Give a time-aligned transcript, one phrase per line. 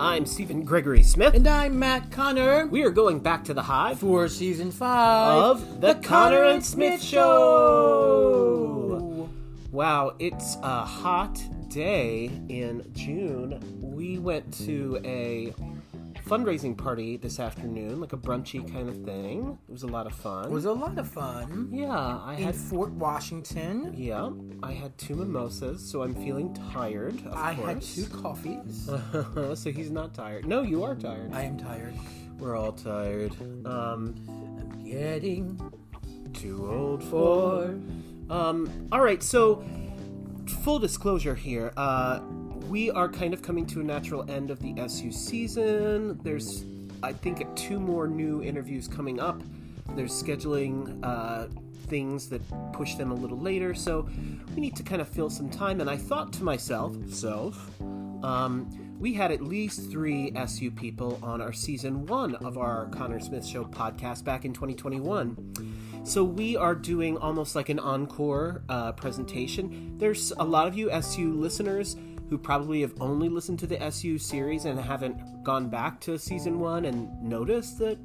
[0.00, 1.34] I'm Stephen Gregory Smith.
[1.34, 2.68] And I'm Matt Connor.
[2.68, 6.64] We are going back to the hive for season five of The, the Connor and
[6.64, 7.28] Smith Show.
[9.72, 13.60] Wow, it's a hot day in June.
[13.80, 15.52] We went to a
[16.28, 19.58] fundraising party this afternoon, like a brunchy kind of thing.
[19.66, 20.44] It was a lot of fun.
[20.44, 21.68] It was a lot of fun.
[21.72, 23.94] Yeah, I in had Fort Washington.
[23.96, 24.30] Yeah,
[24.62, 27.22] I had two mimosas, so I'm feeling tired.
[27.32, 27.66] I course.
[27.66, 28.90] had two coffees.
[29.54, 30.46] so he's not tired.
[30.46, 31.32] No, you are tired.
[31.32, 31.94] I am tired.
[32.38, 33.32] We're all tired.
[33.66, 35.58] Um, I'm getting
[36.34, 37.74] too old for.
[38.28, 39.64] Um, all right, so
[40.62, 41.72] full disclosure here.
[41.76, 42.20] Uh,
[42.68, 46.20] we are kind of coming to a natural end of the SU season.
[46.22, 46.64] There's,
[47.02, 49.42] I think, two more new interviews coming up.
[49.96, 51.46] There's scheduling uh,
[51.86, 54.08] things that push them a little later, so
[54.54, 55.80] we need to kind of fill some time.
[55.80, 61.40] And I thought to myself, self, um, we had at least three SU people on
[61.40, 66.04] our season one of our Connor Smith Show podcast back in 2021.
[66.04, 69.94] So we are doing almost like an encore uh, presentation.
[69.98, 71.96] There's a lot of you SU listeners
[72.28, 76.60] who probably have only listened to the SU series and haven't gone back to season
[76.60, 77.98] one and noticed that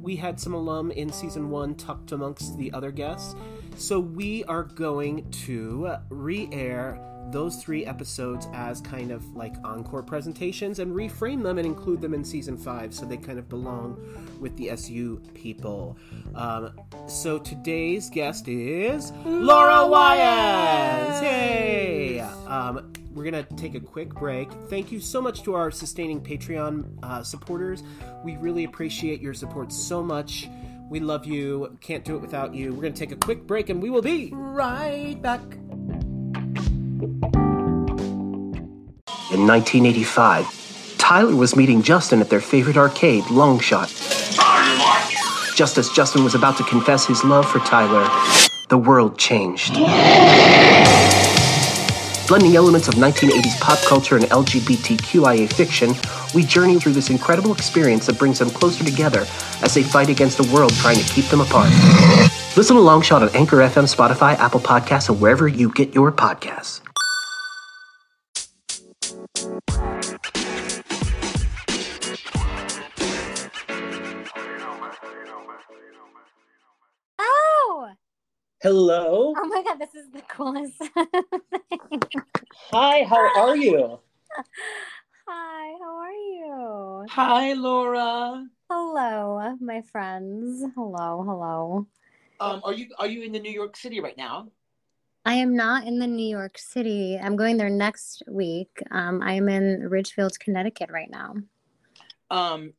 [0.00, 3.34] we had some alum in season one tucked amongst the other guests.
[3.76, 10.02] So we are going to re air those three episodes as kind of like encore
[10.02, 13.96] presentations and reframe them and include them in season five so they kind of belong
[14.40, 15.96] with the SU people.
[16.34, 16.72] Um,
[17.06, 21.20] so today's guest is Laura Woyasz.
[21.20, 22.20] Hey!
[22.46, 24.50] Um, we're going to take a quick break.
[24.68, 27.82] Thank you so much to our sustaining Patreon uh, supporters.
[28.24, 30.48] We really appreciate your support so much.
[30.88, 31.76] We love you.
[31.80, 32.72] Can't do it without you.
[32.72, 35.40] We're going to take a quick break and we will be right back.
[39.32, 43.96] In 1985, Tyler was meeting Justin at their favorite arcade, Longshot.
[45.56, 48.08] Just as Justin was about to confess his love for Tyler,
[48.68, 49.76] the world changed.
[52.30, 55.96] Blending elements of 1980s pop culture and LGBTQIA fiction,
[56.32, 59.26] we journey through this incredible experience that brings them closer together
[59.62, 61.70] as they fight against a world trying to keep them apart.
[62.56, 66.89] Listen to Longshot on Anchor FM, Spotify, Apple Podcasts, and wherever you get your podcasts.
[78.62, 79.32] Hello.
[79.34, 80.92] Oh my god, this is the coolest thing.
[82.72, 83.98] Hi, how are you?
[85.26, 87.06] Hi, how are you?
[87.08, 88.46] Hi, Laura.
[88.70, 90.62] Hello, my friends.
[90.74, 91.86] Hello, hello.
[92.38, 94.48] Um, are you are you in the New York City right now?
[95.24, 97.18] I am not in the New York City.
[97.18, 98.82] I'm going there next week.
[98.90, 101.36] Um, I'm in Ridgefield, Connecticut right now.
[102.30, 102.74] Um,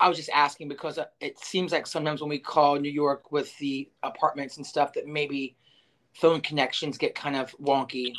[0.00, 3.32] I was just asking because uh, it seems like sometimes when we call New York
[3.32, 5.56] with the apartments and stuff, that maybe
[6.14, 8.12] phone connections get kind of wonky.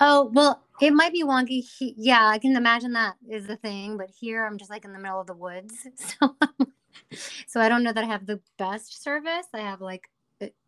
[0.00, 1.62] Oh well, it might be wonky.
[1.78, 3.96] He, yeah, I can imagine that is the thing.
[3.96, 6.36] But here, I'm just like in the middle of the woods, so
[7.46, 9.46] so I don't know that I have the best service.
[9.52, 10.08] I have like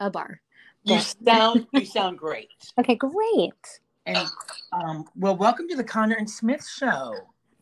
[0.00, 0.40] a bar.
[0.84, 2.48] You sound you sound great.
[2.78, 3.80] Okay, great.
[4.06, 4.28] And
[4.72, 7.14] um, well, welcome to the Connor and Smith show.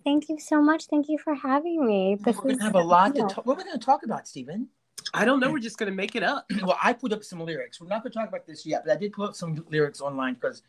[0.04, 0.86] Thank you so much.
[0.86, 2.16] Thank you for having me.
[2.20, 3.26] This we're gonna have a lot cool.
[3.26, 3.46] to talk.
[3.46, 4.68] What are we gonna talk about, Stephen?
[5.14, 5.50] I don't know.
[5.50, 6.46] We're just gonna make it up.
[6.62, 7.80] well, I put up some lyrics.
[7.80, 10.34] We're not gonna talk about this yet, but I did put up some lyrics online
[10.34, 10.62] because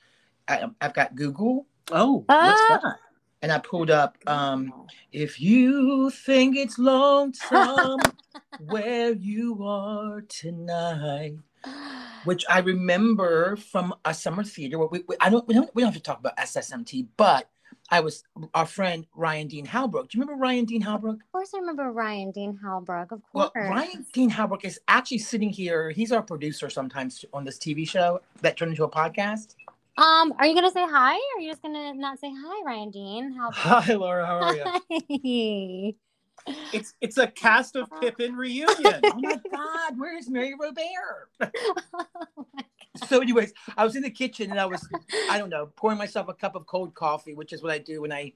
[0.47, 1.67] I, have got Google.
[1.91, 2.95] Oh, what's that?
[3.41, 4.17] And I pulled up.
[4.25, 7.99] Um, if you think it's lonesome
[8.59, 11.35] where you are tonight,
[12.23, 14.79] which I remember from a summer theater.
[14.87, 15.69] We, we, I don't we, don't.
[15.75, 17.49] we don't have to talk about SSMT, but
[17.91, 18.23] I was
[18.53, 20.09] our friend Ryan Dean Halbrook.
[20.09, 21.15] Do you remember Ryan Dean Halbrook?
[21.15, 23.11] Of course, I remember Ryan Dean Halbrook.
[23.11, 23.51] Of course.
[23.55, 25.91] Well, Ryan Dean Halbrook is actually sitting here.
[25.91, 29.55] He's our producer sometimes on this TV show that turned into a podcast.
[29.97, 31.13] Um, are you gonna say hi?
[31.13, 33.33] Or are you just gonna not say hi, Ryan Dean?
[33.33, 34.25] How hi, Laura.
[34.25, 34.55] How are
[35.09, 35.93] you?
[36.71, 38.69] It's it's a cast of Pippin reunion.
[39.03, 41.31] oh my God, where's Mary Robert?
[41.41, 42.45] oh
[43.07, 44.87] so, anyways, I was in the kitchen and I was,
[45.29, 48.01] I don't know, pouring myself a cup of cold coffee, which is what I do
[48.01, 48.33] when I,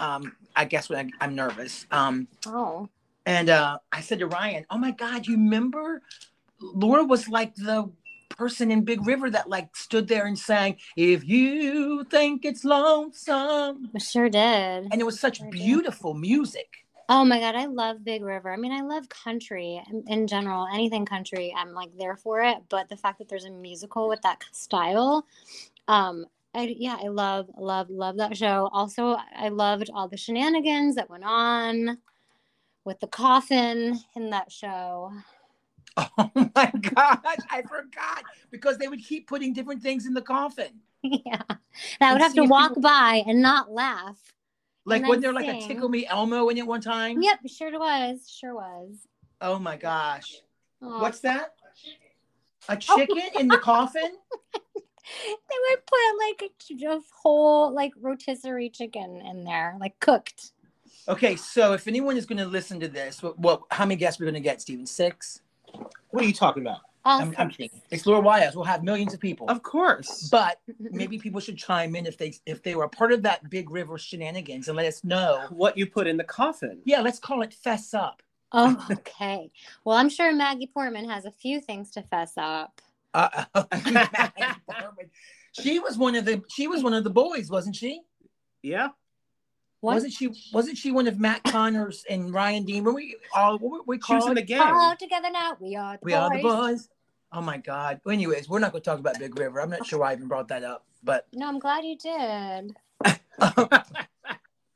[0.00, 1.86] um, I guess when I, am nervous.
[1.90, 2.88] Um, oh.
[3.26, 6.02] And uh, I said to Ryan, "Oh my God, you remember?
[6.60, 7.90] Laura was like the
[8.30, 13.90] person in Big River that like stood there and sang, "If you think it's lonesome."
[13.94, 14.88] I sure did.
[14.90, 16.20] And it was such sure beautiful did.
[16.20, 16.81] music.
[17.08, 18.52] Oh my god, I love Big River.
[18.52, 20.66] I mean, I love country in general.
[20.72, 22.58] Anything country, I'm like there for it.
[22.68, 25.26] But the fact that there's a musical with that style,
[25.88, 28.68] um, I yeah, I love, love, love that show.
[28.72, 31.98] Also, I loved all the shenanigans that went on
[32.84, 35.12] with the coffin in that show.
[35.98, 40.80] Oh my gosh, I forgot because they would keep putting different things in the coffin.
[41.02, 41.58] yeah, and
[42.00, 44.32] I would have to walk people- by and not laugh.
[44.84, 45.66] Like wasn't there like a.
[45.66, 47.22] Tickle Me Elmo in it one time?
[47.22, 49.06] Yep, sure it was, sure was.
[49.40, 50.40] Oh my gosh.
[50.80, 51.54] What's that?
[52.68, 52.96] A oh.
[52.96, 54.02] chicken in the coffin?
[55.04, 55.98] They would put
[56.28, 60.52] like a, a whole like rotisserie chicken in there, like cooked.
[61.08, 64.20] Okay, so if anyone is going to listen to this, what, what how many guests
[64.20, 64.86] are we going to get, Stephen?
[64.86, 65.40] Six?
[66.10, 66.80] What are you talking about?
[67.04, 67.70] I'm, I'm kidding.
[67.90, 68.54] Explore Woyasz.
[68.54, 69.48] We'll have millions of people.
[69.48, 70.28] Of course.
[70.30, 73.48] But maybe people should chime in if they if they were a part of that
[73.50, 75.46] big river shenanigans and let us know.
[75.50, 76.80] what you put in the coffin.
[76.84, 78.22] Yeah, let's call it fess up.
[78.52, 79.50] oh, okay.
[79.84, 82.80] Well, I'm sure Maggie Portman has a few things to fess up.
[83.14, 83.44] Uh,
[85.52, 88.02] she was one of the she was one of the boys, wasn't she?
[88.62, 88.88] Yeah.
[89.82, 89.94] What?
[89.94, 90.30] Wasn't she?
[90.52, 92.84] Wasn't she one of Matt Connors and Ryan Dean?
[92.84, 93.58] Were we all?
[93.58, 94.28] What were we She called?
[94.28, 94.72] in the gang.
[94.72, 95.56] All together now.
[95.58, 96.20] We are the we boys.
[96.20, 96.88] are the boys.
[97.32, 98.00] Oh my God.
[98.04, 99.60] Well, anyways, we're not going to talk about Big River.
[99.60, 102.76] I'm not sure why I even brought that up, but No, I'm glad you did.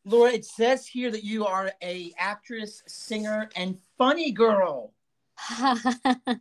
[0.05, 4.93] Laura, it says here that you are a actress, singer, and funny girl.
[5.51, 6.39] I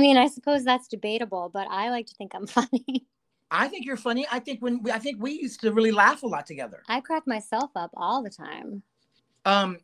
[0.00, 3.06] mean, I suppose that's debatable, but I like to think I'm funny.
[3.50, 4.26] I think you're funny.
[4.30, 6.82] I think when we, I think we used to really laugh a lot together.
[6.88, 8.82] I crack myself up all the time.
[9.44, 9.78] Um,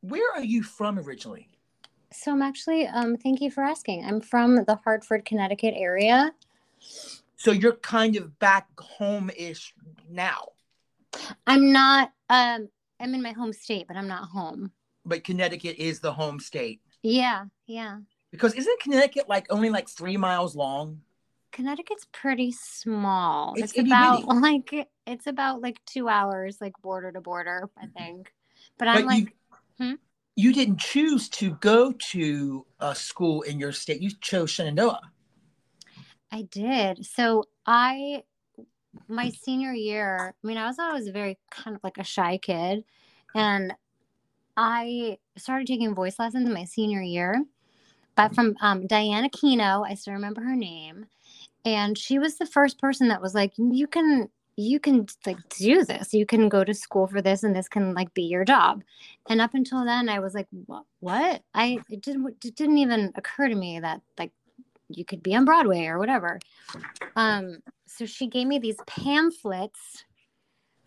[0.00, 1.48] where are you from originally?
[2.12, 4.04] So I'm actually, um, thank you for asking.
[4.04, 6.32] I'm from the Hartford, Connecticut area.
[7.36, 9.74] So you're kind of back home-ish
[10.08, 10.48] now,
[11.46, 12.68] I'm not, um,
[13.00, 14.72] I'm in my home state, but I'm not home.
[15.04, 16.80] but Connecticut is the home state.
[17.02, 17.98] Yeah, yeah.
[18.30, 21.00] Because isn't Connecticut like only like three miles long?
[21.52, 23.54] Connecticut's pretty small.
[23.56, 24.40] It's It's, about bitty.
[24.40, 28.32] like it's about like two hours, like border to border, I think.
[28.78, 29.34] But I'm like,
[29.78, 29.94] you, hmm?
[30.36, 34.00] you didn't choose to go to a school in your state.
[34.00, 35.00] You chose Shenandoah.
[36.32, 37.04] I did.
[37.04, 38.22] So I,
[39.08, 42.84] my senior year, I mean, I was always very kind of like a shy kid,
[43.34, 43.74] and
[44.56, 47.44] I started taking voice lessons in my senior year.
[48.16, 51.06] But from um, Diana Kino, I still remember her name,
[51.64, 55.84] and she was the first person that was like, "You can, you can like do
[55.84, 56.12] this.
[56.14, 58.82] You can go to school for this, and this can like be your job."
[59.28, 60.84] And up until then, I was like, "What?
[61.00, 64.32] What?" I it didn't it didn't even occur to me that like
[64.88, 66.38] you could be on Broadway or whatever.
[67.16, 70.04] Um, so she gave me these pamphlets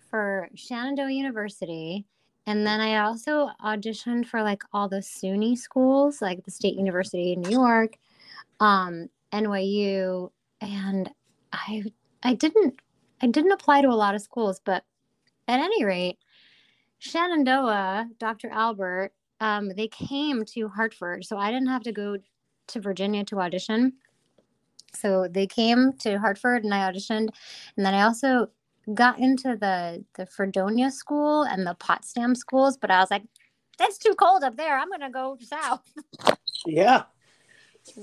[0.09, 2.05] for Shenandoah University.
[2.45, 7.33] And then I also auditioned for like all the SUNY schools, like the State University
[7.33, 7.93] in New York,
[8.59, 10.29] um, NYU,
[10.63, 11.09] and
[11.51, 11.83] I
[12.23, 12.79] I didn't
[13.21, 14.83] I didn't apply to a lot of schools, but
[15.47, 16.17] at any rate,
[16.99, 18.49] Shenandoah, Dr.
[18.49, 22.17] Albert, um, they came to Hartford, so I didn't have to go
[22.67, 23.93] to Virginia to audition.
[24.95, 27.29] So they came to Hartford and I auditioned.
[27.75, 28.49] And then I also
[28.93, 33.23] got into the the Fredonia school and the Potsdam schools, but I was like,
[33.77, 34.77] that's too cold up there.
[34.77, 35.81] I'm gonna go south.
[36.65, 37.03] Yeah.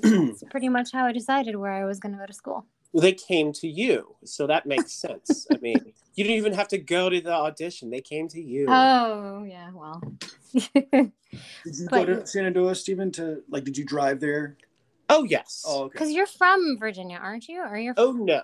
[0.03, 2.67] That's pretty much how I decided where I was gonna go to school.
[2.93, 5.47] Well, they came to you, so that makes sense.
[5.53, 8.67] I mean, you didn't even have to go to the audition; they came to you.
[8.69, 10.03] Oh yeah, well.
[10.53, 11.13] Did
[11.65, 13.13] you But- go to Shenandoah, Stephen?
[13.13, 14.57] To like, did you drive there?
[15.09, 15.65] oh yes.
[15.67, 15.93] Oh, okay.
[15.93, 17.61] Because you're from Virginia, aren't you?
[17.63, 18.43] Or you're Oh no,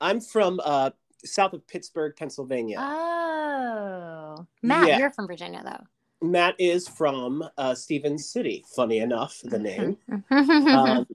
[0.00, 0.90] I'm from uh,
[1.24, 2.76] south of Pittsburgh, Pennsylvania.
[2.80, 4.46] Oh.
[4.62, 4.98] Matt, Yeah.
[4.98, 5.84] you're from Virginia though.
[6.22, 8.64] Matt is from uh, Stephens City.
[8.74, 9.96] Funny enough, the name.
[10.08, 10.74] Mhm.
[10.74, 11.06] um,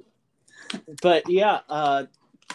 [1.02, 2.06] but yeah, uh,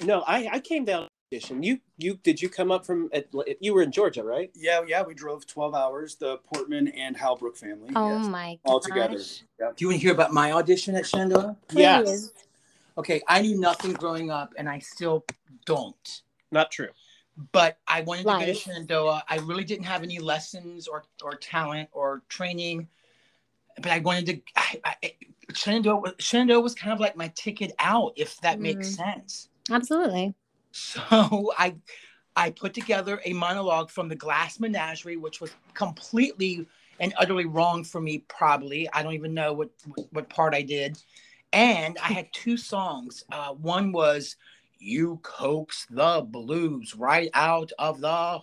[0.05, 1.63] no, I, I came down audition.
[1.63, 3.11] You you did you come up from?
[3.61, 4.51] You were in Georgia, right?
[4.55, 5.03] Yeah, yeah.
[5.03, 6.17] We drove twelve hours.
[6.17, 7.91] The Portman and Halbrook family.
[7.95, 9.17] oh yes, my all together.
[9.17, 9.43] gosh.
[9.59, 11.57] Do you want to hear about my audition at Shenandoah?
[11.73, 12.31] Yes.
[12.99, 15.25] Okay, I knew nothing growing up, and I still
[15.65, 16.23] don't.
[16.51, 16.89] Not true.
[17.53, 19.25] But I wanted to go to Shenandoah.
[19.29, 22.89] I really didn't have any lessons or, or talent or training,
[23.77, 24.41] but I wanted to.
[24.57, 25.13] I, I,
[25.55, 28.97] Shenandoah, was- Shenandoah was kind of like my ticket out, if that makes Mm.
[28.97, 29.49] sense.
[29.71, 30.35] Absolutely.
[30.73, 31.77] So I
[32.37, 36.67] I put together a monologue from the Glass Menagerie, which was completely
[37.01, 38.89] and utterly wrong for me, probably.
[38.93, 39.71] I don't even know what
[40.11, 40.99] what part I did.
[41.53, 43.25] And I had two songs.
[43.33, 44.37] Uh, one was
[44.81, 48.41] "You Coax the Blues Right Out of the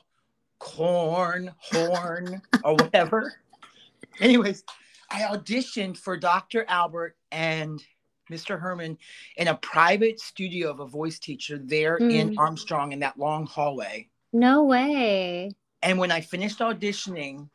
[0.60, 3.34] Corn Horn" or whatever.
[4.20, 4.64] Anyways,
[5.10, 6.66] I auditioned for Dr.
[6.68, 7.84] Albert and
[8.32, 8.60] Mr.
[8.60, 8.98] Herman
[9.38, 12.38] in a private studio of a voice teacher there in Mm.
[12.38, 14.10] Armstrong in that long hallway.
[14.34, 15.52] No way.
[15.82, 17.50] And when I finished auditioning,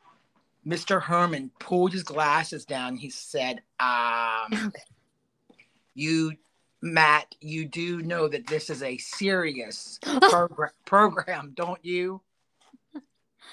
[0.65, 1.01] Mr.
[1.01, 2.95] Herman pulled his glasses down.
[2.95, 4.73] He said, um,
[5.93, 6.33] You,
[6.83, 9.99] Matt, you do know that this is a serious
[10.29, 12.21] program, program, don't you?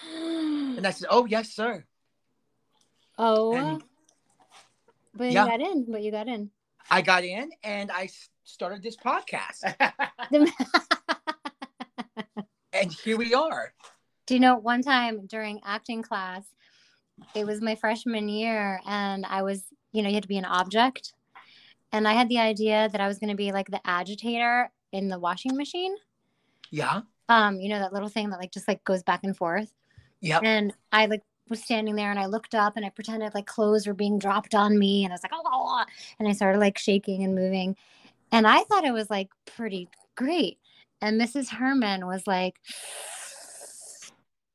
[0.02, 1.84] And I said, Oh, yes, sir.
[3.18, 3.84] oh, And
[5.14, 5.44] but yeah.
[5.44, 5.86] you got in.
[5.88, 6.50] But you got in.
[6.90, 8.08] I got in and I
[8.42, 9.62] started this podcast.
[12.72, 13.72] and here we are.
[14.26, 16.42] Do you know one time during acting class,
[17.36, 20.44] it was my freshman year, and I was, you know, you had to be an
[20.44, 21.12] object.
[21.92, 25.08] And I had the idea that I was going to be like the agitator in
[25.08, 25.94] the washing machine.
[26.70, 27.02] Yeah.
[27.28, 29.72] Um, you know, that little thing that like just like goes back and forth.
[30.20, 30.40] Yeah.
[30.42, 33.86] And I like was standing there and I looked up and I pretended like clothes
[33.86, 35.04] were being dropped on me.
[35.04, 35.84] And I was like, oh,
[36.18, 37.76] and I started like shaking and moving.
[38.32, 40.58] And I thought it was like pretty great.
[41.02, 41.48] And Mrs.
[41.48, 42.56] Herman was like,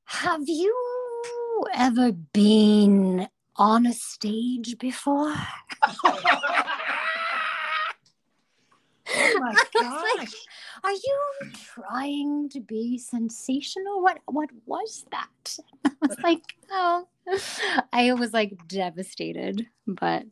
[0.06, 3.28] Have you ever been
[3.58, 5.34] on a stage before?
[9.08, 10.34] Oh my I was like, gosh.
[10.84, 11.20] Are you
[11.54, 14.02] trying to be sensational?
[14.02, 15.58] What what was that?
[15.86, 17.08] I was like, oh,
[17.94, 20.24] I was like devastated, but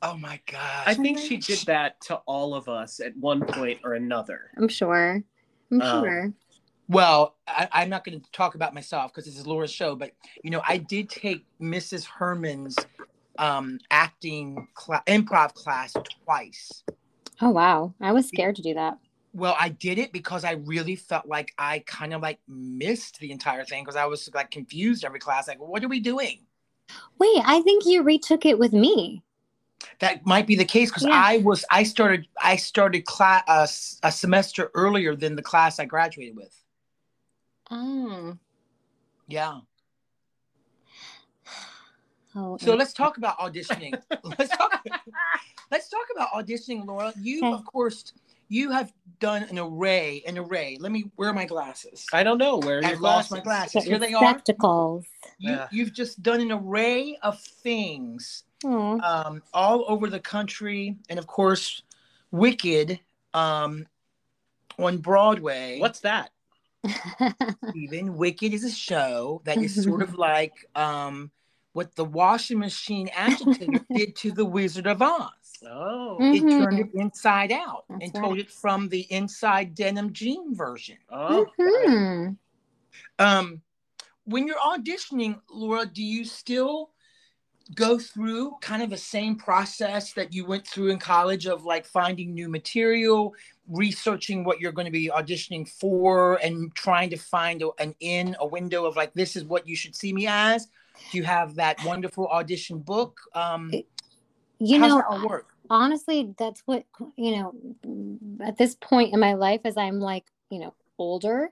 [0.00, 0.84] Oh my gosh.
[0.86, 4.50] I think she did that to all of us at one point or another.
[4.56, 5.22] I'm sure.
[5.72, 6.02] I'm Oh.
[6.04, 6.32] sure.
[6.88, 10.12] Well, I, I'm not going to talk about myself because this is Laura's show, but
[10.44, 12.06] you know, I did take Mrs.
[12.06, 12.76] Herman's
[13.38, 15.94] um, acting cla- improv class
[16.24, 16.84] twice.
[17.40, 18.98] Oh wow, I was scared to do that.
[19.32, 23.30] Well, I did it because I really felt like I kind of like missed the
[23.30, 25.46] entire thing because I was like confused every class.
[25.46, 26.40] Like, what are we doing?
[27.18, 29.22] Wait, I think you retook it with me.
[30.00, 31.12] That might be the case because Yeah.
[31.12, 35.84] I was I started I started class uh, a semester earlier than the class I
[35.84, 36.64] graduated with.
[37.70, 38.36] Oh.
[39.28, 39.60] Yeah.
[42.36, 42.58] Oh.
[42.58, 44.00] So let's talk about auditioning.
[44.38, 44.84] let's talk.
[45.70, 47.12] Let's talk about auditioning, Laura.
[47.20, 47.52] You, Okay.
[47.52, 48.12] of course,
[48.48, 50.78] you have done an array, an array.
[50.80, 52.06] Let me wear my glasses.
[52.12, 53.72] I don't know where I your lost my glasses.
[53.72, 53.88] glasses.
[53.88, 54.22] Here they are.
[54.34, 55.06] Spectacles.
[55.38, 55.68] You, Yeah.
[55.70, 58.98] You've just done an array of things Oh.
[59.00, 61.82] um, all over the country, and of course,
[62.30, 62.98] Wicked
[63.34, 63.86] um,
[64.78, 65.78] on Broadway.
[65.80, 66.30] What's that?
[67.74, 71.30] Even Wicked is a show that is sort of like um,
[71.72, 75.28] what the washing machine agitator did to the Wizard of Oz.
[75.66, 76.18] Oh.
[76.20, 76.58] It Mhm.
[76.58, 78.22] turned it inside out That's and right.
[78.22, 80.98] told it from the inside denim jean version.
[81.10, 81.46] Oh.
[81.58, 82.36] Mhm.
[83.18, 83.62] Um,
[84.24, 86.90] when you're auditioning, Laura, do you still
[87.74, 91.84] go through kind of the same process that you went through in college of like
[91.84, 93.34] finding new material,
[93.68, 98.34] researching what you're going to be auditioning for, and trying to find a, an in,
[98.40, 100.66] a window of like, this is what you should see me as?
[101.10, 103.20] Do you have that wonderful audition book?
[103.34, 103.70] Um,
[104.58, 105.47] You how's know, that all work?
[105.70, 106.84] Honestly, that's what,
[107.16, 111.50] you know, at this point in my life, as I'm like, you know, older,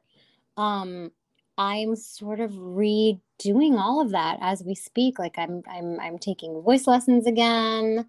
[0.56, 1.10] um,
[1.58, 5.18] I'm sort of redoing all of that as we speak.
[5.18, 8.06] Like I'm, I'm, I'm taking voice lessons again.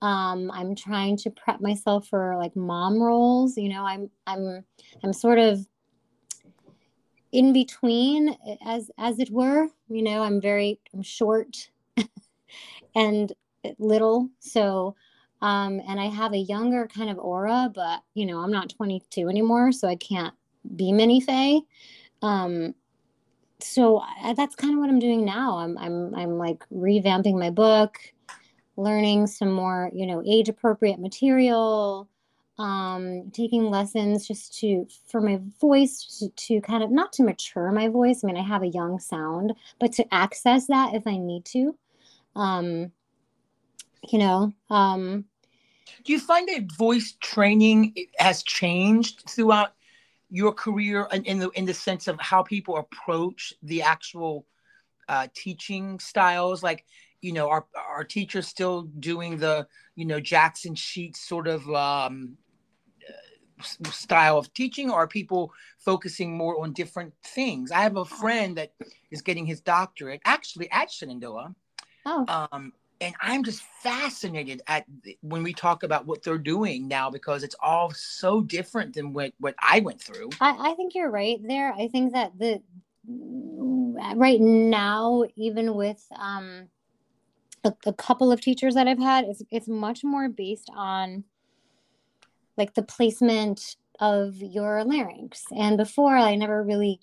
[0.00, 3.56] Um, I'm trying to prep myself for like mom roles.
[3.56, 4.64] You know, I'm, I'm,
[5.02, 5.66] I'm sort of
[7.32, 9.68] in between, as, as it were.
[9.88, 11.70] You know, I'm very, I'm short,
[12.94, 13.32] and
[13.78, 14.28] little.
[14.38, 14.94] So,
[15.40, 19.28] um, and I have a younger kind of aura, but you know, I'm not 22
[19.28, 20.34] anymore, so I can't
[20.76, 21.62] be mini Faye.
[22.22, 22.74] Um,
[23.60, 25.58] so I, that's kind of what I'm doing now.
[25.58, 27.98] I'm, I'm, I'm like revamping my book,
[28.76, 32.08] learning some more, you know, age appropriate material,
[32.58, 37.70] um, taking lessons just to, for my voice to, to kind of, not to mature
[37.70, 38.22] my voice.
[38.22, 41.76] I mean, I have a young sound, but to access that if I need to.
[42.34, 42.92] Um,
[44.10, 45.24] you know um
[46.04, 49.74] Do you find that voice training has changed throughout
[50.30, 54.46] your career in, in the in the sense of how people approach the actual
[55.08, 56.62] uh, teaching styles?
[56.62, 56.84] Like,
[57.20, 62.36] you know, are are teachers still doing the you know Jackson Sheets sort of um,
[63.08, 67.70] uh, style of teaching, or are people focusing more on different things?
[67.72, 68.72] I have a friend that
[69.10, 71.54] is getting his doctorate actually at Shenandoah
[72.06, 74.84] oh um, and I'm just fascinated at
[75.20, 79.32] when we talk about what they're doing now because it's all so different than what
[79.38, 80.30] what I went through.
[80.40, 82.60] I, I think you're right there i think that the
[84.16, 86.68] right now even with um
[87.64, 91.24] a, a couple of teachers that i've had it's, it's much more based on
[92.58, 95.44] like the placement of your larynx.
[95.56, 97.00] And before, I never really,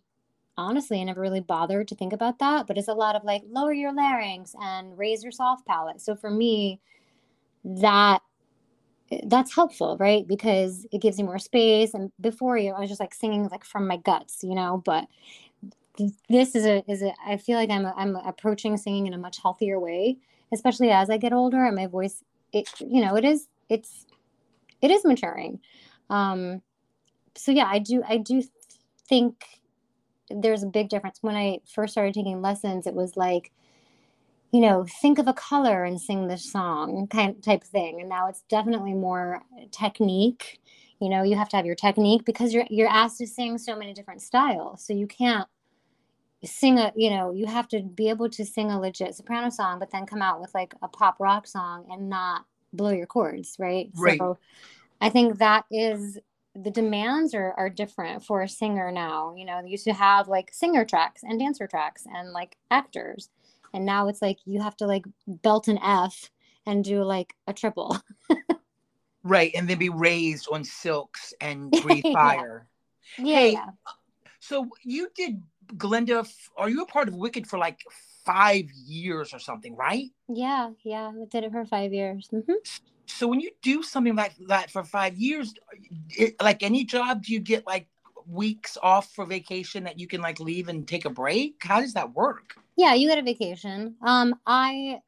[0.58, 2.68] honestly, I never really bothered to think about that.
[2.68, 6.02] But it's a lot of like lower your larynx and raise your soft palate.
[6.02, 6.80] So for me,
[7.64, 8.22] that
[9.28, 10.28] that's helpful, right?
[10.28, 11.94] Because it gives you more space.
[11.94, 14.82] And before you, I was just like singing like from my guts, you know.
[14.84, 15.08] But
[16.30, 17.14] this is a is a.
[17.26, 20.18] I feel like I'm I'm approaching singing in a much healthier way,
[20.54, 22.24] especially as I get older and my voice.
[22.52, 24.06] It you know it is it's
[24.82, 25.60] it is maturing.
[26.10, 26.62] Um,
[27.36, 28.44] so yeah, I do I do
[29.08, 29.46] think
[30.30, 31.20] there's a big difference.
[31.22, 33.52] When I first started taking lessons, it was like,
[34.52, 38.00] you know, think of a color and sing this song kind type thing.
[38.00, 39.42] And now it's definitely more
[39.72, 40.60] technique.
[41.00, 43.76] You know, you have to have your technique because you're you're asked to sing so
[43.76, 44.86] many different styles.
[44.86, 45.48] So you can't
[46.44, 49.80] sing a you know you have to be able to sing a legit soprano song
[49.80, 53.56] but then come out with like a pop rock song and not blow your chords
[53.58, 54.38] right right so
[55.02, 56.20] i think that is
[56.56, 59.34] the demands are, are different for a singer now.
[59.36, 63.30] You know they used to have like singer tracks and dancer tracks and like actors.
[63.74, 66.30] And now it's like you have to like belt an f
[66.66, 67.98] and do like a triple.
[69.24, 72.68] Right and then be raised on silks and breathe fire.
[73.18, 73.70] Yeah, Hey, yeah.
[74.40, 75.42] so you did
[75.76, 76.24] Glinda
[76.56, 77.80] are you a part of wicked for like
[78.24, 80.12] five years or something right?
[80.30, 82.30] Yeah yeah i did it for five years.
[82.32, 82.54] Hmm
[83.08, 85.54] so when you do something like that for five years
[86.10, 87.88] it, like any job do you get like
[88.28, 91.94] weeks off for vacation that you can like leave and take a break how does
[91.94, 93.96] that work Yeah, you get a vacation.
[94.02, 95.02] Um, I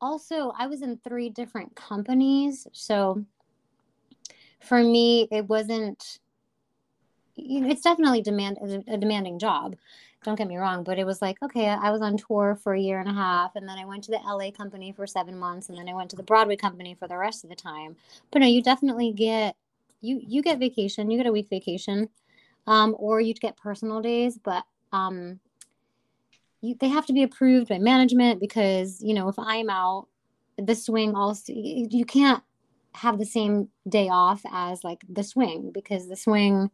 [0.00, 3.24] also I was in three different companies, so
[4.60, 6.18] for me it wasn't.
[7.36, 9.76] It's definitely demand a demanding job.
[10.24, 12.80] Don't get me wrong, but it was like okay, I was on tour for a
[12.80, 15.68] year and a half, and then I went to the LA company for seven months,
[15.68, 17.96] and then I went to the Broadway company for the rest of the time.
[18.30, 19.56] But no, you definitely get
[20.00, 21.10] you you get vacation.
[21.10, 22.08] You get a week vacation,
[22.66, 25.40] um, or you get personal days, but um
[26.62, 30.06] you, they have to be approved by management because you know if i'm out
[30.56, 32.42] the swing also you you can't
[32.94, 36.70] have the same day off as like the swing because the swing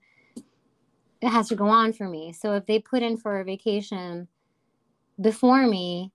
[1.20, 2.33] it has to go on for me.
[2.33, 4.28] So if they put in for a vacation
[5.20, 6.12] before me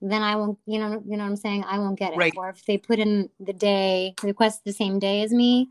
[0.00, 1.64] then i won't you know you know what i'm saying?
[1.66, 2.16] I won't get it.
[2.16, 2.32] Right.
[2.36, 5.70] or if they put in the day request the same day as me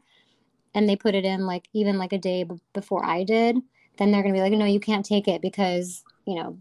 [0.75, 3.57] and they put it in like even like a day b- before i did
[3.97, 6.57] then they're going to be like no you can't take it because you know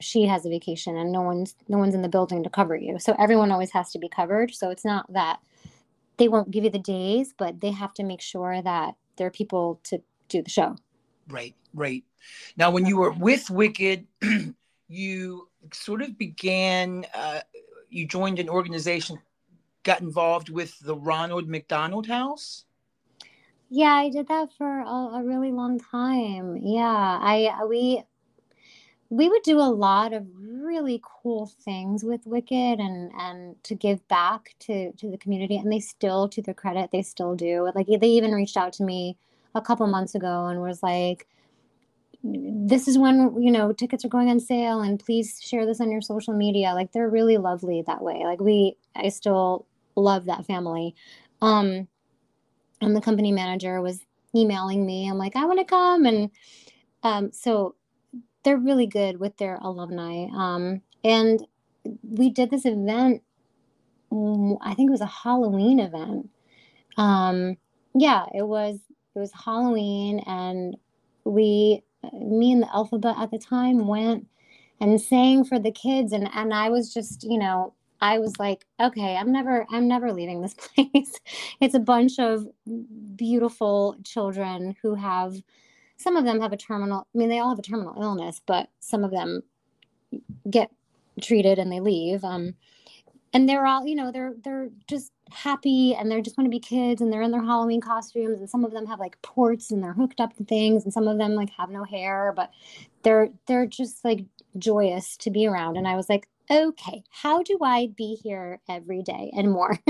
[0.00, 2.98] she has a vacation and no one's no one's in the building to cover you.
[2.98, 4.52] So everyone always has to be covered.
[4.52, 5.38] So it's not that
[6.16, 9.30] they won't give you the days but they have to make sure that there are
[9.30, 10.76] people to do the show
[11.32, 12.04] Right, right.
[12.56, 14.06] Now, when you were with Wicked,
[14.88, 17.40] you sort of began, uh,
[17.90, 19.18] you joined an organization,
[19.82, 22.64] got involved with the Ronald McDonald House.
[23.70, 28.02] yeah i did that for a, a really long time yeah i we
[29.10, 34.06] we would do a lot of really cool things with wicked and and to give
[34.08, 37.86] back to to the community and they still to their credit they still do like
[37.86, 39.16] they even reached out to me
[39.54, 41.26] a couple months ago and was like
[42.24, 45.90] this is when you know tickets are going on sale and please share this on
[45.90, 46.72] your social media.
[46.72, 48.22] Like they're really lovely that way.
[48.24, 50.94] Like we i still love that family.
[51.40, 51.88] Um
[52.80, 54.00] and the company manager was
[54.34, 55.08] emailing me.
[55.08, 56.06] I'm like i want to come.
[56.06, 56.30] And
[57.02, 57.74] um so
[58.44, 60.26] they're really good with their alumni.
[60.32, 61.44] Um and
[62.02, 63.22] we did this event
[64.60, 66.28] i think it was a halloween event.
[66.96, 67.56] Um
[67.94, 68.78] yeah it was
[69.14, 70.76] it was halloween and
[71.24, 74.26] we me and the Elphaba at the time went
[74.80, 78.66] and sang for the kids and and I was just you know I was like
[78.80, 81.14] okay I'm never I'm never leaving this place.
[81.60, 82.46] It's a bunch of
[83.16, 85.36] beautiful children who have
[85.96, 88.68] some of them have a terminal I mean they all have a terminal illness but
[88.80, 89.42] some of them
[90.50, 90.70] get
[91.20, 92.54] treated and they leave um
[93.32, 96.58] and they're all you know they're they're just happy and they just want to be
[96.60, 99.82] kids and they're in their halloween costumes and some of them have like ports and
[99.82, 102.50] they're hooked up to things and some of them like have no hair but
[103.02, 104.24] they're they're just like
[104.58, 109.02] joyous to be around and i was like okay how do i be here every
[109.02, 109.78] day and more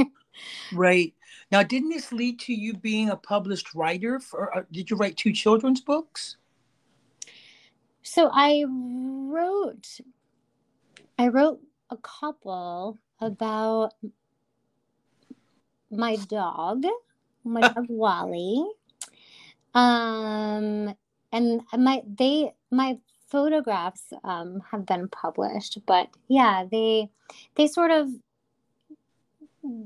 [0.73, 1.13] Right.
[1.51, 4.19] Now, didn't this lead to you being a published writer?
[4.19, 6.39] For uh, did you write two children's books?
[8.03, 10.01] so i wrote
[11.19, 13.95] i wrote a couple about
[15.93, 16.85] my dog
[17.45, 18.65] my dog wally.
[19.75, 20.95] Um
[21.33, 27.09] and my they my photographs um have been published but yeah they
[27.55, 28.11] they sort of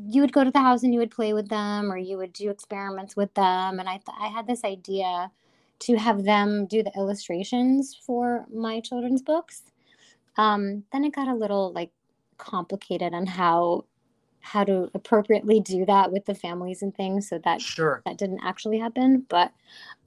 [0.09, 2.33] you would go to the house and you would play with them or you would
[2.33, 3.79] do experiments with them.
[3.79, 5.31] And i th- i had this idea
[5.79, 9.63] to have them do the illustrations for my children's books.
[10.39, 11.91] Um, then it got a little like
[12.39, 13.85] complicated on how
[14.47, 18.03] how to appropriately do that with the families and things so that Sure.
[18.07, 19.53] that didn't actually happen but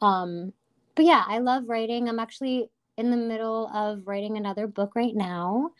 [0.02, 0.54] um
[0.96, 2.10] but yeah i love writing.
[2.10, 5.72] I'm actually in the middle of writing another book right now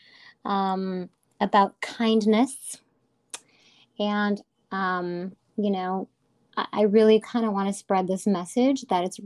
[0.44, 2.78] um about kindness.
[3.98, 4.40] And
[4.72, 6.08] um you know
[6.56, 9.20] i, I really kind of want to spread this message that it's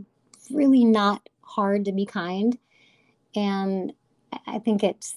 [0.51, 2.59] really not hard to be kind.
[3.37, 3.93] And
[4.33, 5.17] i I think it's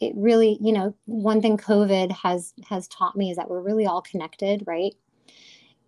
[0.00, 3.86] it, really you know one thing covid has has taught me is that we're really
[3.86, 4.94] all connected right?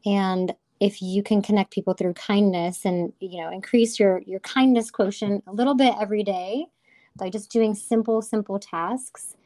[0.06, 4.90] And if you can connect people through kindness and you know increase your your kindness
[4.90, 6.66] quotient a little bit every day
[7.16, 9.36] by just doing simple simple tasks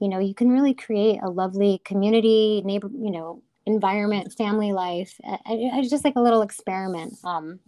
[0.00, 5.18] you know you can really create a lovely community neighbor you know environment family life.
[5.46, 7.14] It's just like a little experiment.
[7.24, 7.60] Um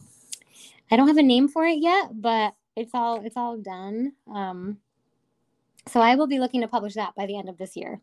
[0.91, 4.13] i don't have a name for it yet but it's all it's all done.
[4.33, 4.79] Um
[5.89, 8.01] so i will be looking to publish that by the end of this year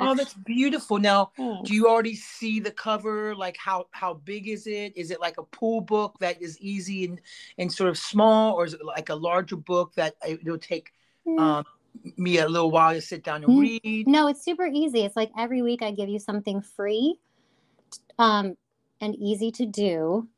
[0.00, 0.98] Oh, that's beautiful.
[0.98, 1.68] Now, Thanks.
[1.68, 3.32] do you already see the cover?
[3.36, 4.96] Like how how big is it?
[4.96, 7.20] Is it like a pool book that is easy and
[7.58, 10.90] and sort of small, or is it like a larger book that it'll take
[11.24, 11.38] Mm.
[11.38, 11.64] um,
[12.16, 13.80] me a little while to sit down and Mm.
[13.84, 14.08] read?
[14.08, 15.04] No, it's super easy.
[15.04, 17.20] It's like every week I give you something free
[18.18, 18.56] um,
[19.00, 20.28] and easy to do.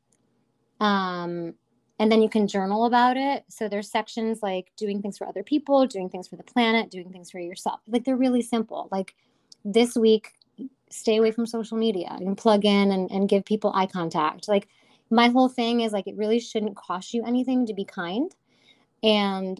[0.79, 1.55] Um,
[1.99, 3.43] and then you can journal about it.
[3.49, 7.11] So there's sections like doing things for other people, doing things for the planet, doing
[7.11, 7.79] things for yourself.
[7.87, 8.87] Like they're really simple.
[8.91, 9.15] Like
[9.65, 10.33] this week,
[10.89, 14.47] stay away from social media and plug in and, and give people eye contact.
[14.47, 14.67] Like
[15.09, 18.33] my whole thing is like it really shouldn't cost you anything to be kind.
[19.03, 19.59] And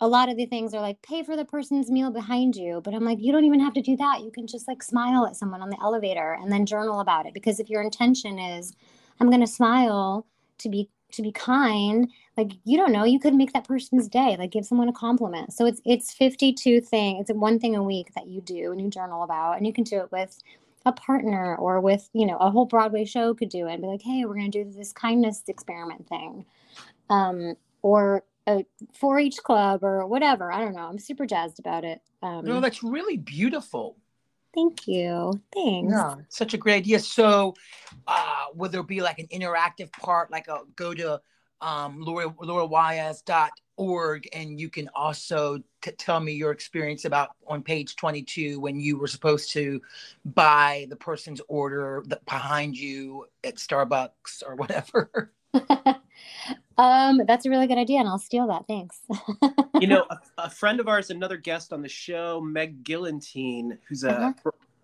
[0.00, 2.92] a lot of the things are like pay for the person's meal behind you but
[2.92, 5.36] i'm like you don't even have to do that you can just like smile at
[5.36, 8.74] someone on the elevator and then journal about it because if your intention is
[9.20, 10.26] i'm going to smile
[10.58, 14.36] to be to be kind like you don't know you could make that person's day
[14.38, 18.12] like give someone a compliment so it's it's 52 thing it's one thing a week
[18.14, 20.42] that you do and you journal about and you can do it with
[20.86, 23.88] a partner or with you know a whole broadway show could do it and be
[23.88, 26.44] like hey we're going to do this kindness experiment thing
[27.10, 28.64] um or a
[29.00, 30.52] 4-H club or whatever.
[30.52, 30.86] I don't know.
[30.86, 32.00] I'm super jazzed about it.
[32.22, 33.96] Um, No, that's really beautiful.
[34.54, 35.40] Thank you.
[35.52, 35.92] Thanks.
[35.92, 37.00] Yeah, such a great idea.
[37.00, 37.54] So,
[38.06, 41.20] uh, will there be like an interactive part, like a go to
[41.60, 47.96] um, Laura, laurawoyasz.org and you can also t- tell me your experience about on page
[47.96, 49.80] 22 when you were supposed to
[50.24, 55.32] buy the person's order behind you at Starbucks or whatever.
[56.78, 58.66] um, that's a really good idea, and I'll steal that.
[58.66, 59.00] Thanks.
[59.78, 64.04] you know, a, a friend of ours, another guest on the show, Meg Gillentine, who's
[64.04, 64.32] a Uh-huh.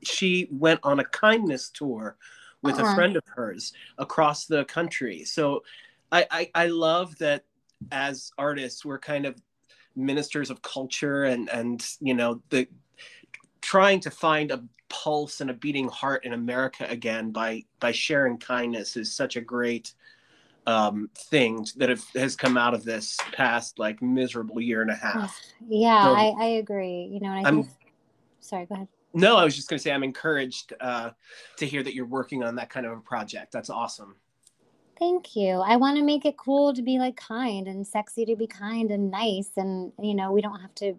[0.03, 2.17] she went on a kindness tour
[2.63, 2.95] with a Uh-uh.
[2.95, 5.25] friend of hers across the country.
[5.25, 5.63] So
[6.13, 7.45] I, I I love that
[7.93, 9.41] as artists we're kind of
[9.97, 12.69] ministers of culture and and you know the
[13.63, 18.39] trying to find a pulse and a beating heart in America again by by sharing
[18.39, 19.95] kindness is such a great
[20.67, 24.95] um, thing that have, has come out of this past like miserable year and a
[24.95, 25.39] half.
[25.69, 27.09] yeah, So- I, I agree.
[27.13, 27.75] You know, and I I'm- think.
[28.41, 28.89] Sorry, go ahead.
[29.13, 31.11] No, I was just going to say I'm encouraged uh,
[31.57, 33.51] to hear that you're working on that kind of a project.
[33.53, 34.15] That's awesome.
[35.01, 35.49] Thank you.
[35.61, 38.91] I want to make it cool to be like kind and sexy to be kind
[38.93, 40.95] and nice, and you know, we don't have to.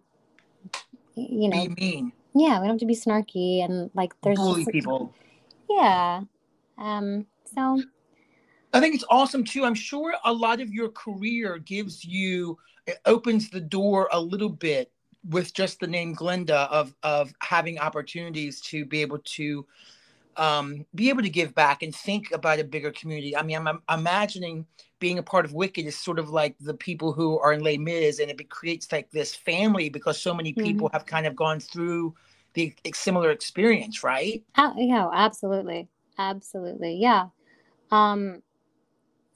[1.15, 2.11] You know, Be mean.
[2.35, 5.13] yeah, we don't have to be snarky and like there's Bully people.
[5.69, 6.21] Yeah.
[6.77, 7.25] Um.
[7.55, 7.81] So
[8.73, 9.65] I think it's awesome too.
[9.65, 12.57] I'm sure a lot of your career gives you
[12.87, 14.91] it opens the door a little bit
[15.29, 19.65] with just the name Glinda of of having opportunities to be able to
[20.37, 23.35] um, be able to give back and think about a bigger community.
[23.35, 24.65] I mean, I'm, I'm imagining
[24.99, 27.77] being a part of Wicked is sort of like the people who are in Les
[27.77, 31.59] Mis, and it creates like this family because so many people have kind of gone
[31.59, 32.15] through
[32.53, 34.43] the similar experience, right?
[34.55, 35.87] Uh, yeah, absolutely.
[36.17, 36.95] Absolutely.
[36.95, 37.27] Yeah.
[37.91, 38.41] Um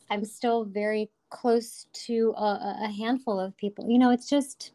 [0.09, 3.89] I'm still very close to a, a handful of people.
[3.89, 4.71] You know, it's just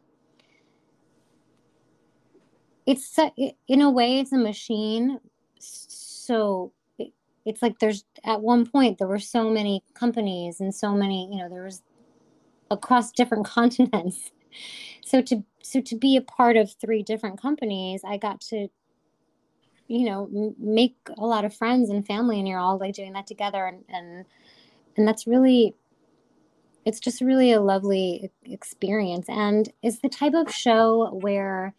[2.86, 3.18] it's
[3.68, 5.20] in a way it's a machine.
[5.58, 7.12] So it,
[7.44, 11.38] it's like there's at one point there were so many companies and so many, you
[11.38, 11.82] know, there was
[12.70, 14.32] across different continents.
[15.04, 18.68] So to so to be a part of three different companies, I got to
[19.86, 23.26] you know make a lot of friends and family and you're all like doing that
[23.26, 24.24] together and and
[24.96, 25.74] and that's really
[26.84, 31.74] it's just really a lovely experience and it's the type of show where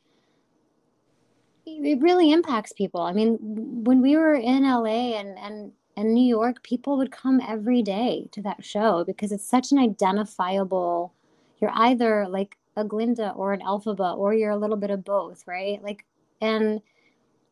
[1.65, 3.01] it really impacts people.
[3.01, 3.37] I mean,
[3.83, 8.27] when we were in LA and and and New York, people would come every day
[8.31, 11.13] to that show because it's such an identifiable.
[11.59, 15.45] You're either like a Glinda or an Elphaba, or you're a little bit of both,
[15.45, 15.83] right?
[15.83, 16.05] Like,
[16.39, 16.81] and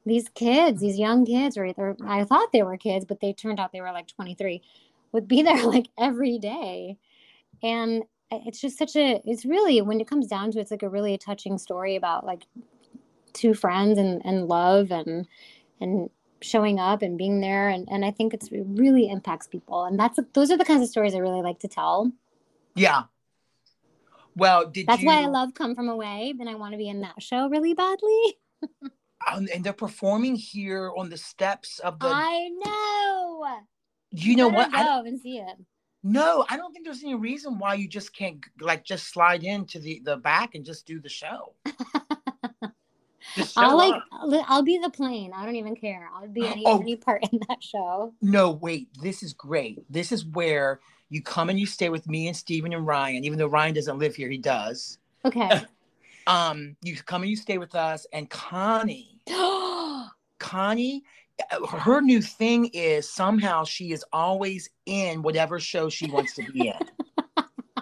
[0.06, 3.60] these kids, these young kids, or either I thought they were kids, but they turned
[3.60, 4.62] out they were like 23,
[5.12, 6.98] would be there like every day,
[7.64, 9.22] and it's just such a.
[9.26, 12.26] It's really when it comes down to it, it's like a really touching story about
[12.26, 12.44] like
[13.34, 15.28] two friends and and love and
[15.80, 16.10] and
[16.42, 20.00] showing up and being there and and I think it's it really impacts people and
[20.00, 22.12] that's those are the kinds of stories I really like to tell.
[22.76, 23.04] Yeah.
[24.36, 26.88] Well, did That's you, why I love Come From Away and I want to be
[26.88, 28.38] in that show really badly.
[29.32, 32.08] um, and they're performing here on the steps of the.
[32.08, 33.46] I know.
[34.12, 34.74] You know what?
[34.74, 35.56] I, Go and see it.
[36.04, 39.80] no, I don't think there's any reason why you just can't like just slide into
[39.80, 41.54] the the back and just do the show.
[43.56, 44.46] I'll like up.
[44.50, 45.32] I'll be the plane.
[45.36, 46.10] I don't even care.
[46.16, 46.80] I'll be any Oh.
[46.80, 48.14] any part in that show.
[48.22, 48.90] No, wait.
[49.02, 49.80] This is great.
[49.90, 53.24] This is where you come and you stay with me and Stephen and Ryan.
[53.26, 54.98] Even though Ryan doesn't live here, he does.
[55.26, 55.50] Okay.
[56.28, 59.20] Um, you come and you stay with us, and Connie,
[60.40, 61.04] Connie,
[61.70, 66.68] her new thing is somehow she is always in whatever show she wants to be
[66.68, 66.74] in.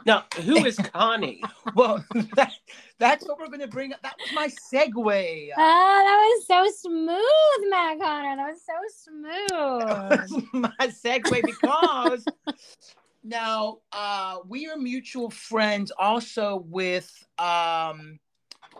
[0.07, 1.43] Now, who is Connie?
[1.75, 2.01] well,
[2.35, 2.53] that,
[2.97, 4.01] that's what we're going to bring up.
[4.03, 5.49] That was my segue.
[5.57, 8.37] Ah, that was so smooth, Matt Connor.
[8.37, 10.31] That was so smooth.
[10.31, 12.25] was my segue because
[13.25, 18.17] now uh, we are mutual friends also with um,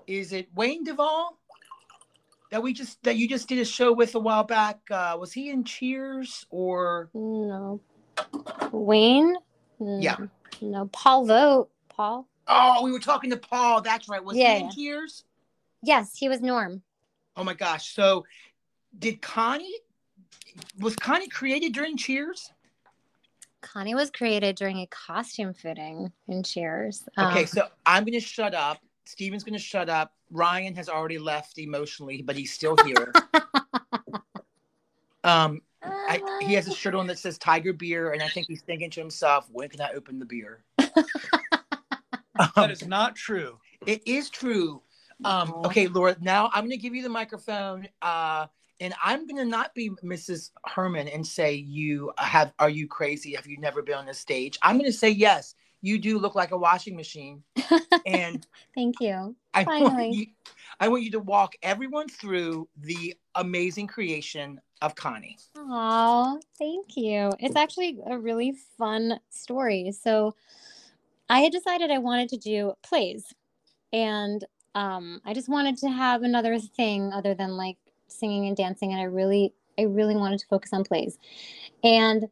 [0.08, 1.38] is it Wayne Duvall
[2.52, 4.80] that we just that you just did a show with a while back?
[4.90, 7.82] Uh, was he in Cheers or No.
[8.72, 9.36] Wayne?
[9.80, 10.18] Yeah.
[10.62, 10.88] No.
[10.92, 11.72] Paul Vogt.
[11.90, 12.28] Paul?
[12.48, 13.82] oh we were talking to Paul?
[13.82, 14.24] That's right.
[14.24, 14.72] Was Yeah, he in yeah.
[14.72, 15.24] Cheers?
[15.84, 16.82] Yes, he was Norm.
[17.36, 17.94] Oh my gosh!
[17.94, 18.26] So
[18.98, 19.76] did Connie?
[20.80, 22.52] Was Connie created during Cheers?
[23.62, 27.04] Connie was created during a costume fitting in Cheers.
[27.18, 28.80] Okay, Um, so I'm to shut up.
[29.08, 30.14] Stephen's going to shut up.
[30.32, 33.14] Ryan has already left emotionally, but he's still here.
[35.24, 38.62] um, I, he has a shirt on that says Tiger Beer, and I think he's
[38.62, 43.60] thinking to himself, "When can I open the beer?" That Um, is not true.
[43.86, 44.82] it is true.
[45.26, 46.16] Um, okay, Laura.
[46.22, 48.46] Now I'm going to give you the microphone, uh,
[48.80, 50.52] and I'm going to not be Mrs.
[50.66, 52.54] Herman and say you have.
[52.60, 53.34] Are you crazy?
[53.34, 54.60] Have you never been on a stage?
[54.62, 55.56] I'm going to say yes.
[55.82, 57.44] You do look like a washing machine,
[58.06, 59.36] and Thank you.
[59.54, 60.10] I want Finally.
[60.12, 60.26] you,
[60.80, 65.38] I want you to walk everyone through the amazing creation of Connie.
[65.56, 67.32] Oh, thank you.
[67.40, 69.92] It's actually a really fun story.
[69.92, 70.36] So,
[71.30, 73.34] I had decided I wanted to do plays,
[73.92, 78.92] and um, I just wanted to have another thing other than like singing and dancing,
[78.92, 81.18] and I really, I really wanted to focus on plays,
[81.84, 82.30] and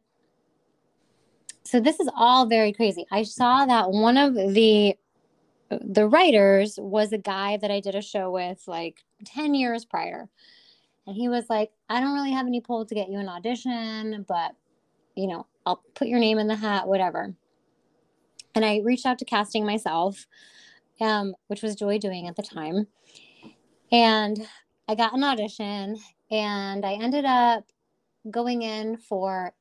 [1.66, 3.04] so this is all very crazy.
[3.10, 4.96] I saw that one of the
[5.68, 10.28] the writers was a guy that I did a show with like 10 years prior.
[11.08, 14.24] And he was like, I don't really have any pull to get you an audition,
[14.28, 14.52] but
[15.16, 17.34] you know, I'll put your name in the hat, whatever.
[18.54, 20.26] And I reached out to casting myself,
[21.00, 22.86] um, which was Joy Dewing at the time.
[23.90, 24.46] And
[24.88, 25.96] I got an audition
[26.30, 27.64] and I ended up
[28.30, 29.52] going in for